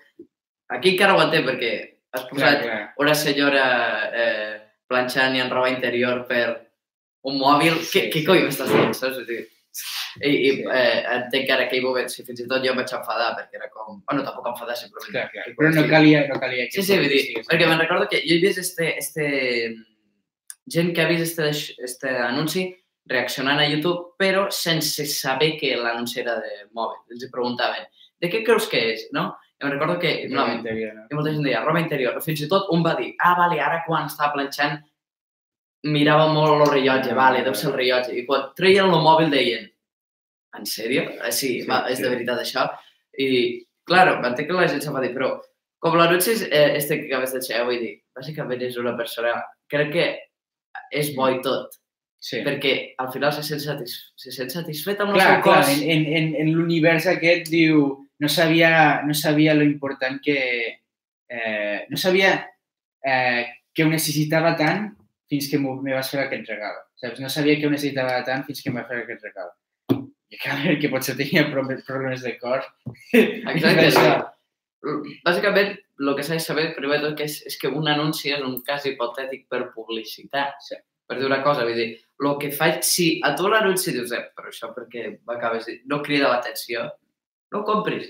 [0.75, 1.71] aquí encara ho entenc perquè
[2.13, 2.81] has posat clar.
[3.01, 3.63] una senyora
[4.11, 4.59] eh,
[4.91, 6.45] planxant i en roba interior per
[7.23, 8.25] un mòbil, Sí, què, què sí.
[8.27, 9.17] coi m'estàs dient, saps?
[9.21, 9.45] O sigui,
[10.21, 10.63] I, i Sí.
[10.67, 13.55] eh, entenc que ara aquell moment, si fins i tot jo em vaig enfadar, perquè
[13.61, 14.01] era com...
[14.09, 15.13] Bueno, tampoc enfadar, simplement.
[15.13, 15.45] Clar, clar.
[15.57, 18.35] Però no calia, no calia que Sí, sí, vull dir, perquè me'n recordo que jo
[18.35, 19.29] he vist este, este,
[20.71, 22.69] gent que ha vist este, este anunci
[23.11, 27.01] reaccionant a YouTube, però sense saber que l'anunci era de mòbil.
[27.11, 27.87] Els preguntaven,
[28.21, 29.31] de què creus que és, no?
[29.61, 31.03] Me'n recordo que no, Roba interior, no?
[31.17, 32.15] molta gent deia, roba interior.
[32.25, 34.79] Fins i tot un va dir, ah, vale, ara quan estava planxant
[35.91, 38.15] mirava molt el rellotge, vale, deu ser el rellotge.
[38.17, 39.67] I quan treien el mòbil deien,
[40.57, 41.05] en sèrio?
[41.19, 42.05] Eh, sí, Sí, va, és sí.
[42.05, 42.67] de veritat això.
[43.17, 43.29] I,
[43.85, 45.35] claro, entenc que la gent se'n va dir, però
[45.81, 49.33] com l'anunci és eh, este que acabes de xer, vull dir, bàsicament és una persona,
[49.69, 50.07] crec que
[50.91, 51.77] és bo i tot,
[52.21, 52.37] Sí.
[52.45, 55.71] perquè al final se sent, satis, se sent satisfet amb el Clar, seu clar, cos.
[55.73, 57.79] en, en, en, en l'univers aquest diu
[58.21, 60.37] no sabia, no sabia lo important que,
[61.27, 62.35] eh, no sabia
[63.03, 64.91] eh, que ho necessitava tant
[65.31, 66.75] fins que me vas fer aquest regal.
[67.01, 67.19] Saps?
[67.23, 69.49] No sabia que ho necessitava tant fins que em va fer aquest regal.
[70.29, 72.61] I clar, que potser tenia pro- problemes de cor.
[73.13, 73.89] Exacte.
[75.25, 78.41] Bàsicament, el que s'ha de saber primer tot que és, és que un anunci és
[78.45, 80.57] un cas hipotètic per publicitat.
[80.65, 80.79] Sí.
[81.07, 81.89] Per dir una cosa, vull dir,
[82.23, 85.81] el que faig, si a tu l'anunci dius, eh, però això perquè acabes de...
[85.91, 86.85] no crida l'atenció,
[87.51, 88.07] no ho compris.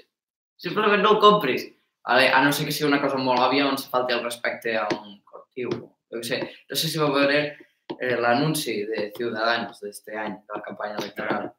[0.62, 1.66] Simplement no ho compris.
[2.08, 2.30] Vale?
[2.34, 4.88] A no ser que sigui una cosa molt òbvia on se falti el respecte a
[4.94, 5.74] un col·lectiu.
[6.12, 7.42] Què sé, no sé si vau veure
[7.98, 11.52] eh, l'anunci de Ciudadanos d'este any, de la campanya electoral.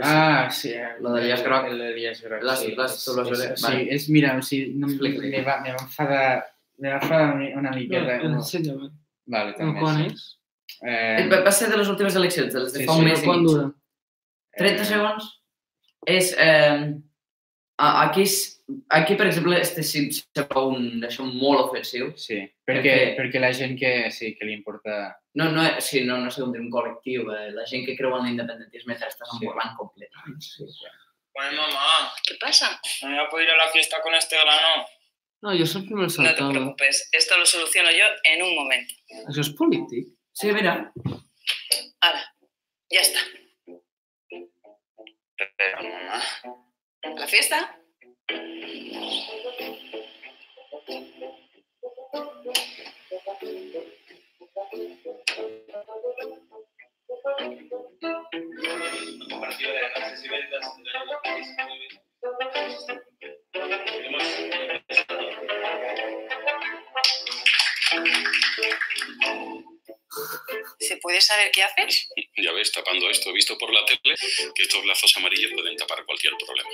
[0.00, 0.72] Ah, sí.
[1.00, 1.66] Lo de Elias Groc.
[1.66, 2.68] El Elias Groc, Les- sí.
[2.68, 3.94] les- les és- veure- Sí, vale.
[3.94, 6.46] és, mira, o sigui, no, me, va, me va enfadar,
[6.78, 8.18] me va enfadar una- una No, miqueta.
[8.22, 8.36] no.
[8.38, 8.90] Ensenya'm.
[9.26, 9.80] Vale, No, també.
[9.80, 10.06] quan sí.
[10.14, 10.38] és?
[10.82, 13.04] Eh, Va va ser de les últimes eleccions, de les de Sí, fa sí, un
[13.04, 13.42] no, mes i mig.
[13.46, 13.72] dura?
[14.56, 15.42] 30 segons.
[16.06, 16.34] És...
[16.38, 16.94] Eh,
[17.78, 22.12] a- aquí, és- aquí, per exemple, este sí sembla un, això molt ofensiu.
[22.16, 25.16] Sí, perquè, Perquè- perquè la gent que, sí, que li importa...
[25.34, 27.28] No, no, sí, no, no sé com dir un col·lectiu.
[27.32, 27.50] Eh?
[27.56, 29.38] La gent que creu en l'independentisme te l'estàs Sí.
[29.44, 30.40] emborrant completament.
[30.42, 30.64] Sí.
[31.32, 32.78] Pues mamá, ¿Qué pasa?
[33.02, 34.84] no me voy a poder ir a la fiesta con este grano.
[35.42, 38.94] No, jo sempre me'l No te preocupes, esto lo soluciono yo en un momento.
[39.26, 40.12] Això és polític?
[40.32, 40.92] sí, mira.
[42.00, 42.22] Ahora,
[42.90, 43.20] ya está.
[45.56, 46.22] Pero mamá,
[47.02, 47.76] ¿A la fiesta?
[70.78, 72.08] ¿Se puede saber qué haces?
[72.36, 74.14] Ya ves, tapando esto, he visto por la tele
[74.54, 76.70] que estos lazos amarillos pueden tapar cualquier problema.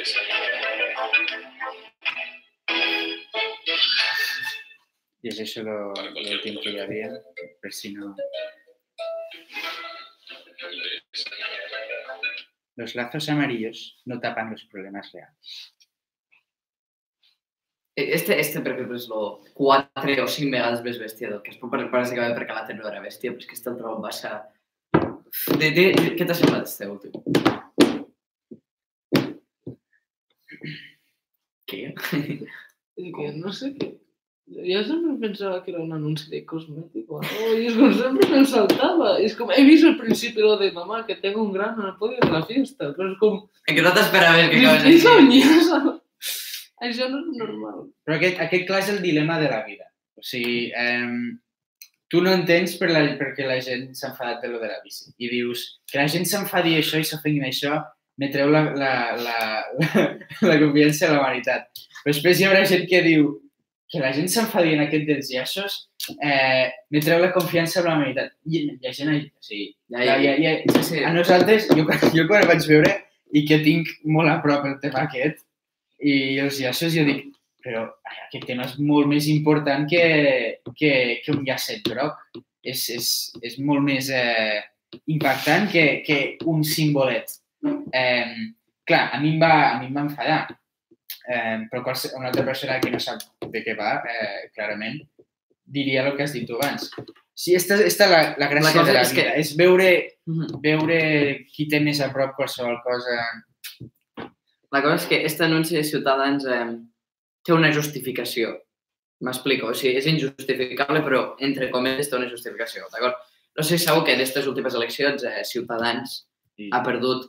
[0.00, 0.14] ¿Ves?
[5.20, 7.10] I és això lo- l'últim que hi havia,
[7.60, 8.14] per si no...
[12.80, 15.74] Los lazos amarillos no tapan los problemas reales.
[17.94, 21.60] Este, este per exemple, és lo 4 o 5 vegades més bèstia del que és
[21.60, 24.38] per, bàsicament perquè l'altre no era bèstia, però és que este el trobo massa...
[25.60, 27.49] De, de, de, què t'ha semblat este últim?
[33.30, 33.90] Que no sé què...
[34.50, 38.26] Jo sempre pensava que era un anunci de cosmètic o algo, i és com sempre
[38.32, 39.12] me'l saltava.
[39.22, 42.16] És com, he vist al principi lo de mamá, que tengo un grano, no puedo
[42.16, 42.88] ir a la fiesta.
[42.96, 44.96] Però és com, Que no t'esperaves que és així.
[45.04, 45.78] soñosa.
[46.82, 47.84] Això no és normal.
[48.02, 49.86] Però aquest, aquest clar és el dilema de la vida.
[50.18, 51.38] O sigui, eh,
[52.10, 55.12] tu no entens per la, perquè la gent s'ha enfadat de lo de la bici.
[55.22, 57.78] I dius que la gent s'enfadi això i s'ofengui d'això
[58.20, 59.36] me treu la, la, la,
[59.80, 60.02] la,
[60.50, 61.70] la confiança en la humanitat.
[62.00, 63.30] Però després hi haurà gent que diu
[63.90, 65.76] que la gent s'enfadi en aquest dels llaços
[66.22, 68.34] eh, me treu la confiança en la humanitat.
[68.46, 69.30] I hi ha gent...
[69.42, 71.04] Sigui, Ja, ja, ja, ja, Sí, sí.
[71.04, 71.82] a nosaltres, jo,
[72.16, 72.92] jo quan el vaig veure
[73.34, 75.42] i que tinc molt a prop el tema aquest,
[76.00, 77.26] i els llaços jo dic,
[77.64, 77.82] però
[78.28, 80.04] aquest tema és molt més important que,
[80.76, 80.92] que,
[81.24, 82.20] que un llacet groc.
[82.60, 83.06] És, és,
[83.40, 84.60] és molt més eh,
[85.08, 86.18] impactant que, que
[86.50, 87.38] un simbolet.
[87.62, 88.54] Eh,
[88.86, 90.40] clar, a mi em va, a mi em va enfadar,
[91.28, 95.00] eh, però qualse, una altra persona que no sap de què va, eh, clarament,
[95.64, 96.90] diria el que has dit tu abans.
[97.34, 99.90] Sí, esta, esta la, la gràcia cosa de la és que- vida, és veure
[100.26, 100.60] Mhm.
[100.62, 100.98] veure
[101.52, 103.16] qui té més a prop qualsevol cosa.
[104.72, 106.76] La cosa és que aquest anunci de Ciutadans eh,
[107.44, 108.56] té una justificació.
[109.20, 109.66] M'explico.
[109.68, 113.16] O sigui, és injustificable, però entre cometes té una justificació, d'acord?
[113.56, 117.26] No sé si sabeu que d'aquestes últimes eleccions eh, Ciutadans I, ha perdut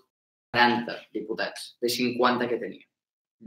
[0.52, 2.86] 40 diputats de 50 que tenia,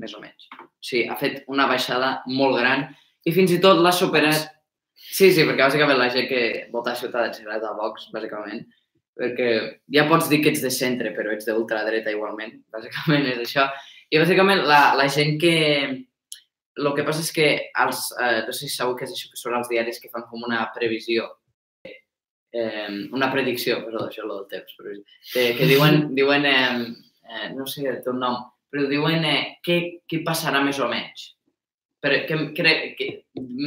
[0.00, 0.48] més o menys.
[0.80, 2.88] Sigui, ha fet una baixada molt gran
[3.24, 4.48] i fins i tot l'ha superat.
[4.94, 6.42] Sí, sí, perquè bàsicament la gent que
[6.72, 8.64] vota a Ciutadans serà de Vox, bàsicament,
[9.18, 9.48] perquè
[9.94, 13.68] ja pots dir que ets de centre, però ets d'ultradreta igualment, bàsicament és això.
[14.10, 15.54] I bàsicament la, la gent que...
[16.74, 17.44] El que passa és que
[17.78, 20.24] els, eh, no sé si sabeu què és això que són els diaris que fan
[20.26, 21.28] com una previsió,
[22.54, 24.96] eh, una predicció, perdó, això és el del temps, però,
[25.32, 26.86] que, que diuen, diuen eh,
[27.28, 28.38] eh, no sé el teu nom,
[28.70, 29.78] però diuen eh, què,
[30.10, 31.32] què passarà més o menys.
[32.04, 33.06] Però que, que, que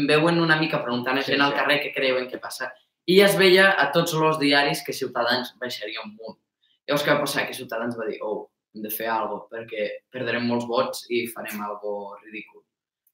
[0.10, 1.60] veuen una mica preguntant a Sí, gent al sí.
[1.60, 2.70] carrer què creuen que passa.
[3.10, 6.38] I es veia a tots els diaris que Ciutadans baixaria un munt.
[6.88, 7.48] Llavors què va passar?
[7.48, 11.26] Que Ciutadans va dir, oh, hem de fer alguna cosa perquè perdrem molts vots i
[11.32, 12.62] farem alguna ridícul.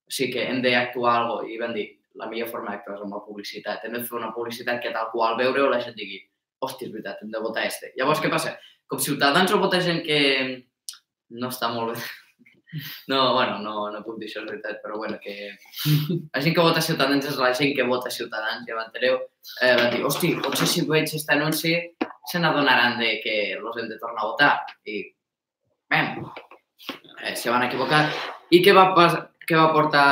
[0.04, 1.54] O sigui que hem d'actuar alguna cosa.
[1.54, 1.88] I van dir,
[2.20, 3.86] la millor forma d'actuar és amb la publicitat.
[3.86, 6.20] Hem de fer una publicitat que tal qual veure-ho la gent digui,
[6.64, 7.94] hòstia, és veritat, hem de votar este.
[7.98, 8.58] Llavors què passa?
[8.88, 10.20] Com Ciutadans o vota gent que,
[11.40, 12.04] no està molt bé.
[13.06, 15.34] No, bueno, no, no puc dir això, és veritat, però bueno, que
[16.34, 19.20] la gent que vota Ciutadans és la gent que vota Ciutadans, ja m'enteneu?
[19.62, 21.76] Eh, van dir, hosti, potser si veig aquest anunci
[22.32, 24.50] se n'adonaran de que els hem de tornar a votar.
[24.90, 25.04] I,
[25.94, 26.26] bam,
[27.22, 28.08] eh, se van equivocar.
[28.50, 30.06] I què va, pas, què va portar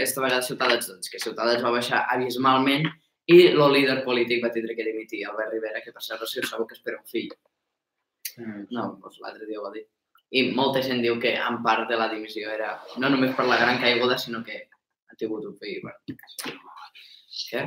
[0.00, 0.88] esta vegada Ciutadans?
[0.90, 2.88] Doncs que Ciutadans va baixar abismalment
[3.28, 6.66] i el líder polític va tindre que dimitir, Albert Rivera, que per cert si sabeu
[6.66, 7.28] que espera un fill.
[8.38, 8.68] Mm.
[8.72, 9.84] No, doncs l'altre dia ho va dir.
[10.38, 13.60] I molta gent diu que en part de la dimissió era no només per la
[13.60, 14.62] gran caiguda, sinó que
[15.08, 15.80] ha tingut un fill.
[15.84, 16.16] Bueno.
[17.48, 17.64] Què?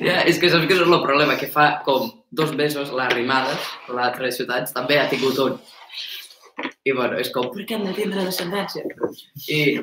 [0.00, 3.66] Ja, és que saps que és el problema, que fa com dos mesos la Rimades,
[3.92, 5.58] l'altra de Ciutats, també ha tingut un.
[6.88, 8.84] I bueno, és com, per què hem de tindre descendència?
[9.48, 9.78] I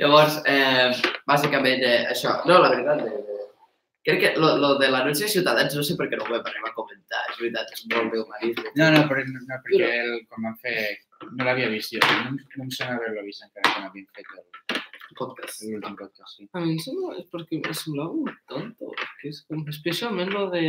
[0.00, 0.90] llavors, eh,
[1.28, 2.40] bàsicament, eh, això.
[2.48, 3.20] No, la veritat, eh,
[4.04, 6.48] crec que lo, lo de l'anunci de Ciutadans no sé per què no ho vam
[6.50, 8.72] arribar a comentar, és veritat, és molt meu humanisme.
[8.80, 10.76] No, no, però, no, perquè el, com van fer...
[11.24, 14.34] No l'havia vist jo, no, no em sembla haver-lo vist encara que no havien fet
[14.34, 14.82] el-
[15.14, 15.60] Podcast.
[15.62, 16.44] l'últim podcast, sí.
[16.58, 20.48] A mi em sembla, és perquè em semblava molt tonto, perquè és com, especialment lo
[20.50, 20.62] de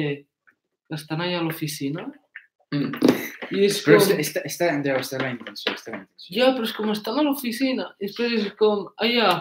[0.93, 2.03] estan allà a l'oficina
[2.75, 3.15] Mm.
[3.55, 6.35] i és Però com, està, està, està, Andreu, està la intenció, està la intenció.
[6.37, 9.31] ja, però és com estan a l'oficina i després és com, allà,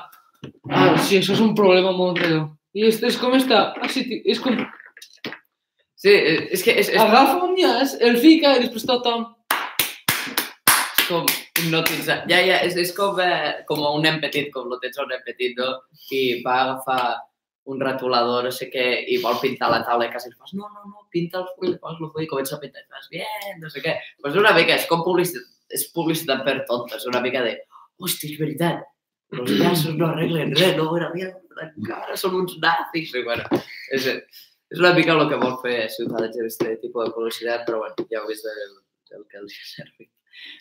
[0.70, 2.48] ah, sí, això és un problema molt greu.
[2.74, 4.58] I és, és com està, ah, sí, és com,
[6.04, 6.12] Sí,
[6.52, 11.24] és que és, és, agafa un llaç, el fica i després tothom, és com
[11.56, 12.18] hipnotitzar.
[12.28, 15.22] Ja, ja, és, és com, eh, com un nen petit, com lo tens un nen
[15.24, 15.70] petit, no?
[16.12, 16.98] I va agafar
[17.72, 20.84] un retolador, no sé què, i vol pintar la taula i quasi fas, no, no,
[20.90, 23.70] no, pinta el full, pos el full, i comença a pintar, i fas, bien, no
[23.72, 23.94] sé què.
[24.20, 27.56] Pues una mica, és com publicitat, és publicitat per tontes, una mica de,
[28.00, 28.84] hòstia, és veritat,
[29.34, 31.32] los llaços no arreglen res, no, era bien,
[31.64, 33.62] encara són uns nazis, i bueno,
[33.94, 37.80] és, és una mica el que vol fer Ciutadans en aquest tipus de publicitat, però
[37.84, 38.76] bueno, ja heu vist el,
[39.16, 40.10] el que els ha servit.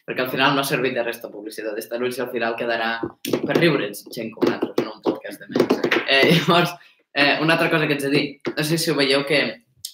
[0.05, 1.73] Perquè al final no ha servit de res de publicitat.
[1.73, 2.91] Aquest anunci al final quedarà
[3.33, 6.03] per riure'ns gent com nosaltres, no un podcast de menys.
[6.03, 6.75] Eh, llavors,
[7.13, 8.25] eh, una altra cosa que ets de dir,
[8.57, 9.41] no sé si ho veieu que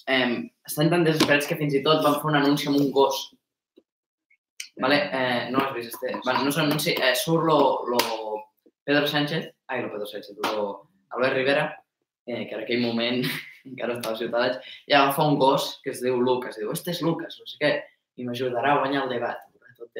[0.06, 0.30] eh,
[0.66, 3.20] estan tan desesperats que fins i tot van fer un anunci amb un gos.
[4.80, 4.98] Vale?
[5.12, 6.14] Eh, no has vist este?
[6.24, 7.60] Bueno, no és un anunci, eh, surt lo,
[7.90, 8.00] lo
[8.84, 11.66] Pedro Sánchez, ai, lo Pedro Sánchez, lo Albert Rivera,
[12.26, 13.26] eh, que en aquell moment
[13.68, 17.02] encara estava a Ciutadans, i agafa un gos que es diu Lucas, diu, este és
[17.04, 17.72] Lucas, no sé què,
[18.16, 19.46] i m'ajudarà a guanyar el debat.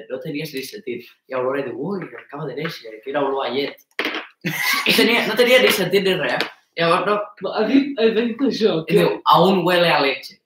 [0.09, 1.09] No tenies ni sentit.
[1.29, 3.87] I Aurora diu, ui, acaba de néixer, que era olor a llet.
[4.41, 6.45] No tenia, no tenia ni sentit ni res.
[6.79, 7.07] Llavors,
[7.43, 10.39] no, ha dit, ha dit això, i diu, aún huele a leche.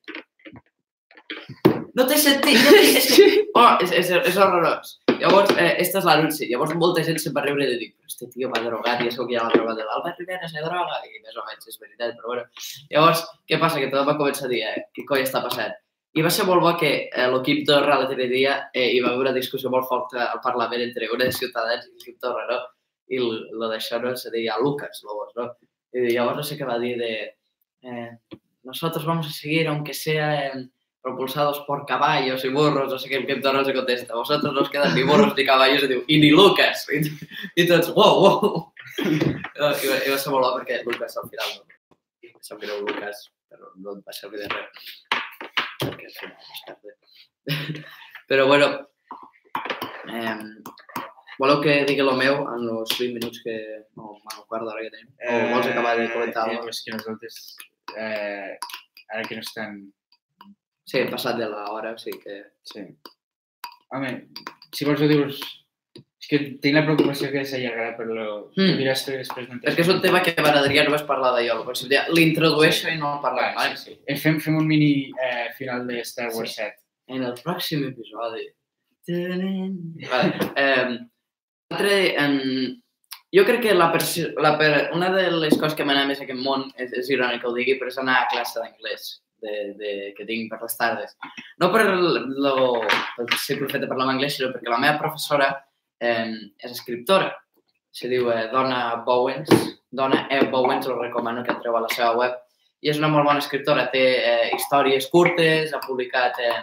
[1.95, 4.97] No té sentit, no té, que, oh, és, és, és horrorós.
[5.21, 6.49] Llavors, eh, este és l'anunci.
[6.51, 9.29] Llavors, molta gent se'n va riure de dir, este tio va drogat i és el
[9.29, 12.17] que ja l'ha trobat de l'Albert Rivera se droga, i més o menys és veritat,
[12.19, 12.45] però bueno.
[12.91, 13.79] Llavors, què passa?
[13.79, 15.77] Que tothom va començar a dir, eh, què coi està passant?
[16.19, 19.25] I va ser molt bo que eh, l'equip Torra l'altre dia eh, hi va haver
[19.29, 22.59] una discussió molt forta al Parlament entre una de Ciutadans i l'equip Torra, no?
[23.11, 25.49] I l- lo d'això no se deia Lucas Lobos, no?
[25.95, 27.39] Y llavors sé qué va a decir de
[27.83, 28.19] eh,
[28.65, 33.37] nosotros vamos a seguir aunque sean propulsados por caballos y burros, no sé qué, que
[33.37, 36.87] no se contesta, vosotros no quedan ni burros ni caballos, y, diu, i ni Lucas.
[36.91, 37.03] I,
[37.61, 38.73] i tots, wow, wow.
[39.05, 40.33] I, va, I ser
[40.87, 41.65] Lucas al final no.
[42.41, 44.71] Sap greu Lucas, però no et va servir de res.
[45.85, 46.37] Perquè al final
[48.49, 48.67] bueno,
[50.09, 50.39] eh,
[51.39, 53.57] voleu que digui el meu en els 20 minuts que...
[53.97, 55.11] No, en un quart d'hora que tenim?
[55.29, 57.41] O vols acabar de comentar Eh, alguna és que nosaltres,
[57.97, 58.55] eh,
[59.13, 59.79] ara que no estan...
[60.85, 62.41] Sí, hem passat de l'hora, o sigui que...
[62.71, 62.85] Sí.
[63.95, 64.15] Home,
[64.75, 65.43] si vols ho dius...
[66.25, 68.27] És que tinc la preocupació que s'allargarà, però lo,
[68.57, 68.79] Mm.
[68.81, 71.59] diràs tu després no És que és un tema que m'agradaria només parlar d'allò.
[72.17, 73.51] L'introdueixo i no el parlem.
[73.53, 73.99] Vale, Vale, sí, sí.
[74.09, 76.63] Eh, Fem, fem un mini eh, final de Star Wars Sí.
[76.63, 76.79] 7.
[77.13, 78.47] En el pròxim episodi.
[80.09, 80.33] Vale.
[80.57, 80.99] Eh,
[81.73, 82.77] altre, eh,
[83.35, 83.91] jo crec que la,
[84.45, 87.43] la per, una de les coses que m'agrada més en aquest món, és, és irònic
[87.43, 89.09] que ho digui, però és anar a classe d'anglès
[89.45, 91.17] de, de, que tinc per les tardes.
[91.61, 92.83] No per, lo,
[93.17, 95.51] per ser parlar en anglès, sinó perquè la meva professora
[96.01, 97.33] eh, és escriptora.
[97.95, 99.51] Se diu eh, Donna Bowens.
[99.95, 100.41] Donna E.
[100.51, 102.39] Bowens, us recomano que entreu a la seva web.
[102.83, 103.87] I és una molt bona escriptora.
[103.93, 106.57] Té eh, històries curtes, ha publicat eh,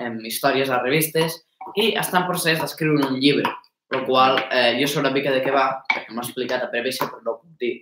[0.00, 1.40] eh, històries a revistes
[1.74, 3.50] i està en procés d'escriure un llibre,
[3.90, 7.08] el qual eh, jo sé una mica de què va, perquè m'ha explicat a prevista,
[7.10, 7.74] però no ho puc dir,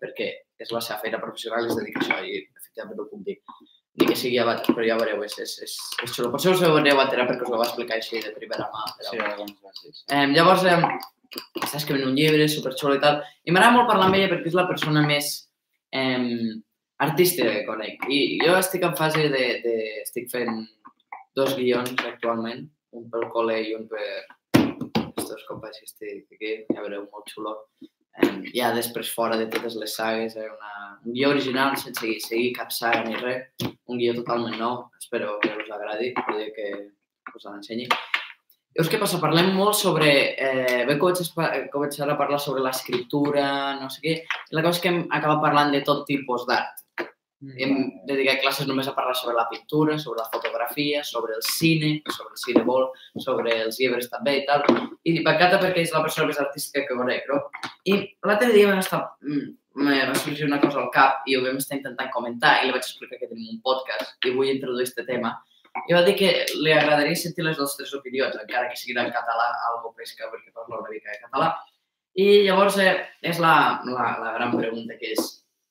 [0.00, 0.28] perquè
[0.62, 3.24] és la seva feina professional i es dedica a això i efectivament no ho puc
[3.26, 3.38] dir.
[4.00, 5.72] Ni que sigui abans, però ja veureu, és, és, és,
[6.06, 6.30] és xulo.
[6.32, 8.86] Potser us ho aneu a enterar perquè us ho va explicar així de primera mà.
[8.96, 9.10] Però...
[9.10, 10.04] Sí, alguns bases.
[10.08, 10.78] Eh, llavors, eh,
[11.60, 14.56] està escrivint un llibre superxulo i tal, i m'agrada molt parlar amb ella perquè és
[14.56, 15.32] la persona més
[15.92, 16.54] eh,
[17.04, 18.06] artística que conec.
[18.08, 19.44] I jo estic en fase de...
[19.66, 19.76] de
[20.06, 20.62] estic fent
[21.32, 24.04] dos guions actualment, un pel col·le i un per
[25.32, 27.56] estos companys que ja veureu, molt xulo.
[28.22, 32.18] Um, ja després fora de totes les sagues, eh, una, un guió original sense seguir,
[32.20, 33.46] seguir cap saga ni res,
[33.88, 36.68] un guió totalment nou, espero que us agradi, el dia que
[37.32, 37.88] us l'ensenyi.
[38.72, 39.20] Llavors, què passa?
[39.20, 40.10] Parlem molt sobre...
[40.36, 43.46] Eh, vam començar, a parlar sobre l'escriptura,
[43.80, 44.14] no sé què,
[44.56, 46.84] la cosa és que hem acabat parlant de tot tipus d'art.
[47.42, 47.72] Hem
[48.06, 52.36] dedicat classes només a parlar sobre la pintura, sobre la fotografia, sobre el cine, sobre
[52.36, 52.84] el cinebol,
[53.24, 54.62] sobre els llibres també i tal.
[55.02, 57.40] I m'encanta perquè és la persona més artística que conec, no?
[57.90, 57.96] I
[58.28, 59.48] l'altre dia vam estar, mm,
[59.82, 62.76] me va sorgir una cosa al cap i ho vam estar intentant comentar i li
[62.76, 65.34] vaig explicar que tenim un podcast i vull introduir aquest tema.
[65.88, 66.30] I va dir que
[66.60, 70.78] li agradaria sentir les nostres opinions, encara que siguin en català, algo pesca, perquè parlo
[70.78, 71.54] una mica de català.
[72.14, 72.92] I llavors eh,
[73.24, 75.30] és la, la, la gran pregunta que és,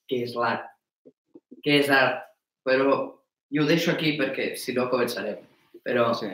[0.10, 0.66] què és l'art?
[1.66, 2.24] Què és art?
[2.68, 2.98] Però
[3.52, 5.40] jo ho deixo aquí perquè si no començarem.
[5.86, 6.12] Però...
[6.18, 6.30] Sí.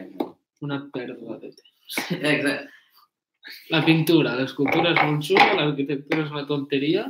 [0.65, 1.97] Una pèrdua de temps.
[2.17, 2.73] Exacte.
[3.71, 7.05] La pintura, l'escultura és molt xula, l'arquitectura és una tonteria.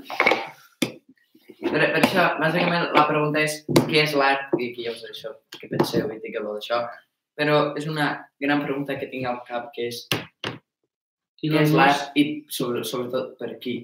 [1.57, 3.55] Per, per això, bàsicament, la pregunta és
[3.89, 4.51] què és l'art?
[4.59, 6.83] I aquí ja us deixo que penseu i digueu d'això.
[7.37, 8.11] Però és una
[8.41, 10.03] gran pregunta que tinc al cap, que és
[11.41, 13.79] I què és les l'art i sobre, sobretot per qui?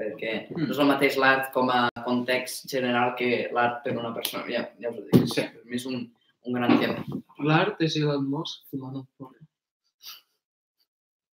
[0.00, 0.66] Perquè Mm.
[0.66, 4.44] no és el mateix l'art com a context general que l'art per una persona.
[4.48, 5.28] Ja, ja us ho dic.
[5.34, 5.42] Sí.
[5.54, 6.02] Per mi és un,
[6.46, 7.04] un gran tema.
[7.42, 9.38] L'art és Elon Musk fumant un porro.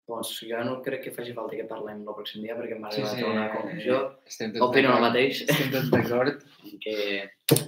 [0.08, 3.02] Doncs jo no crec que faci falta que parlem el pròxim dia perquè m'ha Sí,
[3.02, 3.24] arribat sí.
[3.26, 3.98] a una conclusió.
[4.32, 5.42] Estem tots Opino el mateix.
[5.44, 6.46] Estem tots d'acord.
[6.86, 6.94] que...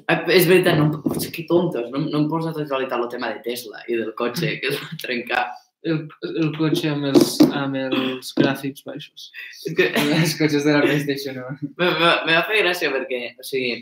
[0.08, 3.42] Ah, És veritat, no, em- que tontos, no, no em posa d'actualitat el tema de
[3.44, 5.44] Tesla i del cotxe que es va trencar.
[5.88, 9.30] El, el cotxe amb els, amb els gràfics baixos.
[9.64, 11.72] És que Els cotxes de la PlayStation 1.
[11.80, 13.78] me, me, me va fer gràcia perquè, o sigui,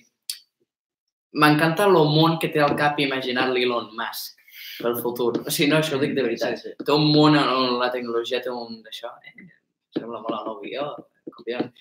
[1.41, 4.37] m'encanta el món que té al cap imaginar l'Elon Musk
[4.83, 5.31] pel futur.
[5.41, 6.57] O sigui, no, això ho dic de veritat.
[6.61, 6.85] Sí, sí.
[6.85, 9.11] Té un món on la tecnologia té un d'això.
[9.25, 9.49] Eh?
[9.97, 10.89] Sembla molt el nou guió,
[11.33, 11.71] copiant.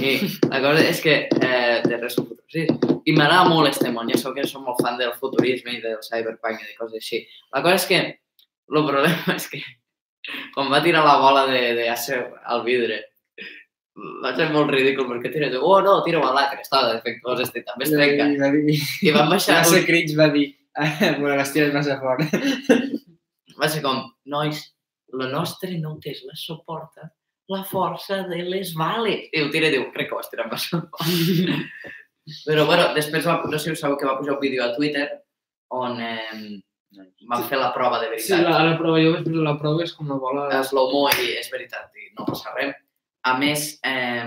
[0.00, 0.16] I
[0.50, 2.64] la cosa és que eh, de res un futur, sí.
[3.06, 4.08] I m'agrada molt este món.
[4.10, 7.22] Ja sabeu que som molt fan del futurisme i del cyberpunk i de coses així.
[7.54, 8.00] La cosa és que
[8.72, 9.60] el problema és que
[10.54, 13.02] quan va tirar la bola de, de acer al vidre
[14.22, 17.62] va ser molt ridícul perquè tira tu, oh no, tira-ho a l'altre, estava defectuós, este
[17.64, 18.26] també es trenca.
[18.28, 18.74] I va dir...
[19.08, 20.50] I van baixar, Va ser Cringe va dir...
[20.76, 22.20] "Ah, Bueno, les tires massa fort.
[23.60, 24.60] va ser com, nois,
[25.16, 27.08] la nostra no Tesla suporta
[27.48, 29.30] la força de les bales.
[29.32, 31.08] I ho tira i diu, crec que ho has tirat massa fort.
[32.46, 35.06] Però, bueno, després, va, no sé si sabeu que va pujar un vídeo a Twitter
[35.72, 36.60] on eh,
[37.28, 38.50] van fer la prova de Sí, veritat.
[38.50, 40.46] la, la prova, jo vaig veure la prova, és com la bola...
[40.54, 42.74] a slow-mo i és veritat, i no passa res.
[43.26, 44.24] A més, eh,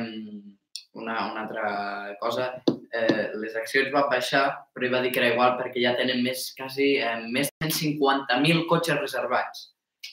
[0.99, 2.49] una, una altra cosa,
[2.91, 6.21] eh, les accions van baixar, però ell va dir que era igual perquè ja tenen
[6.25, 9.69] més, quasi, eh, més de 150.000 cotxes reservats.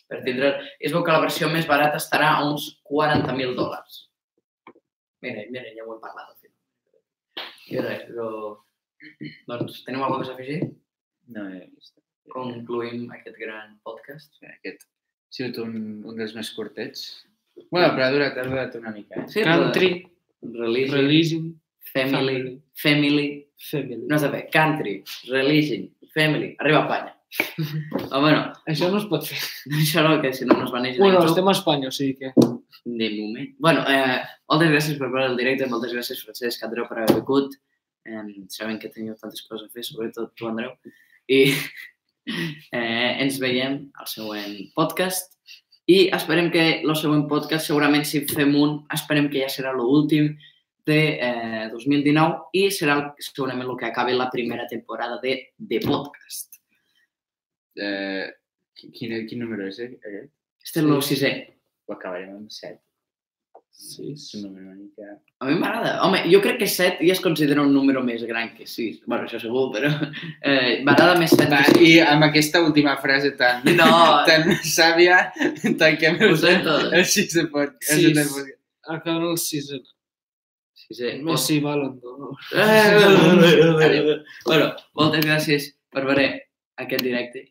[0.06, 0.52] Per tindre...
[0.78, 4.04] Es veu que la versió més barata estarà a uns 40.000 dòlars.
[5.24, 6.30] Mira, mira, ja ho hem parlat.
[6.30, 7.50] al final.
[7.74, 8.30] I res, però...
[9.50, 10.60] Doncs, teniu alguna cosa a afegir?
[11.34, 11.96] No he vist.
[12.32, 14.32] Concluïm aquest gran podcast.
[14.38, 17.06] Sí, Aquest ha sigut un, un dels més curtets.
[17.70, 19.22] Bueno, però ha durat, ha durat una mica.
[19.22, 19.28] Eh?
[19.32, 19.90] Sí, Country,
[20.42, 21.44] Religion, religion,
[21.92, 23.26] family, family,
[23.70, 24.00] family.
[24.06, 24.98] no està bé, country,
[25.30, 27.12] religion, family, arriba a Espanya.
[28.12, 29.38] Oh, bueno, Això no es pot fer.
[29.80, 31.32] això no, que si no no es va néixer Bueno, YouTube.
[31.32, 32.32] estem a Espanya, o sigui que...
[32.86, 33.48] De moment.
[33.58, 34.20] Bueno, eh,
[34.52, 37.56] moltes gràcies per veure el directe, moltes gràcies Francesc, Andreu, per haver vingut.
[38.06, 38.20] Eh,
[38.54, 40.76] sabem que teniu tantes coses a fer, sobretot tu, Andreu.
[41.26, 41.40] I
[42.26, 45.36] Eh, ens veiem al següent podcast
[45.86, 50.32] i esperem que el següent podcast, segurament si fem un, esperem que ja serà l'últim
[50.86, 56.58] de eh, 2019 i serà segurament el que acabi la primera temporada de, de podcast.
[57.78, 58.26] Eh,
[58.74, 60.32] quin, quin número és eh, aquest?
[60.66, 61.32] Este és el sisè.
[61.86, 62.80] Ho acabarem amb set.
[63.76, 65.16] 6, si no m'he mica...
[65.38, 65.98] A mi m'agrada.
[66.06, 69.02] Home, jo crec que 7 ja es considera un número més gran que 6.
[69.06, 69.90] bueno, això segur, però
[70.40, 71.88] eh, m'agrada més 7 Va, que 6.
[71.88, 73.90] I amb aquesta última frase tan, no.
[74.28, 75.26] tan sàvia,
[75.82, 77.76] tanquem el, el 6 de pot.
[77.84, 78.14] Sí,
[78.86, 79.84] acaba el 6 de
[80.86, 81.20] Sisè.
[81.22, 81.98] Messi, Ballon
[82.54, 86.26] eh, eh, eh, Bueno, moltes gràcies per veure
[86.78, 87.42] aquest directe.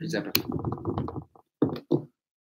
[0.00, 0.34] Fins demà.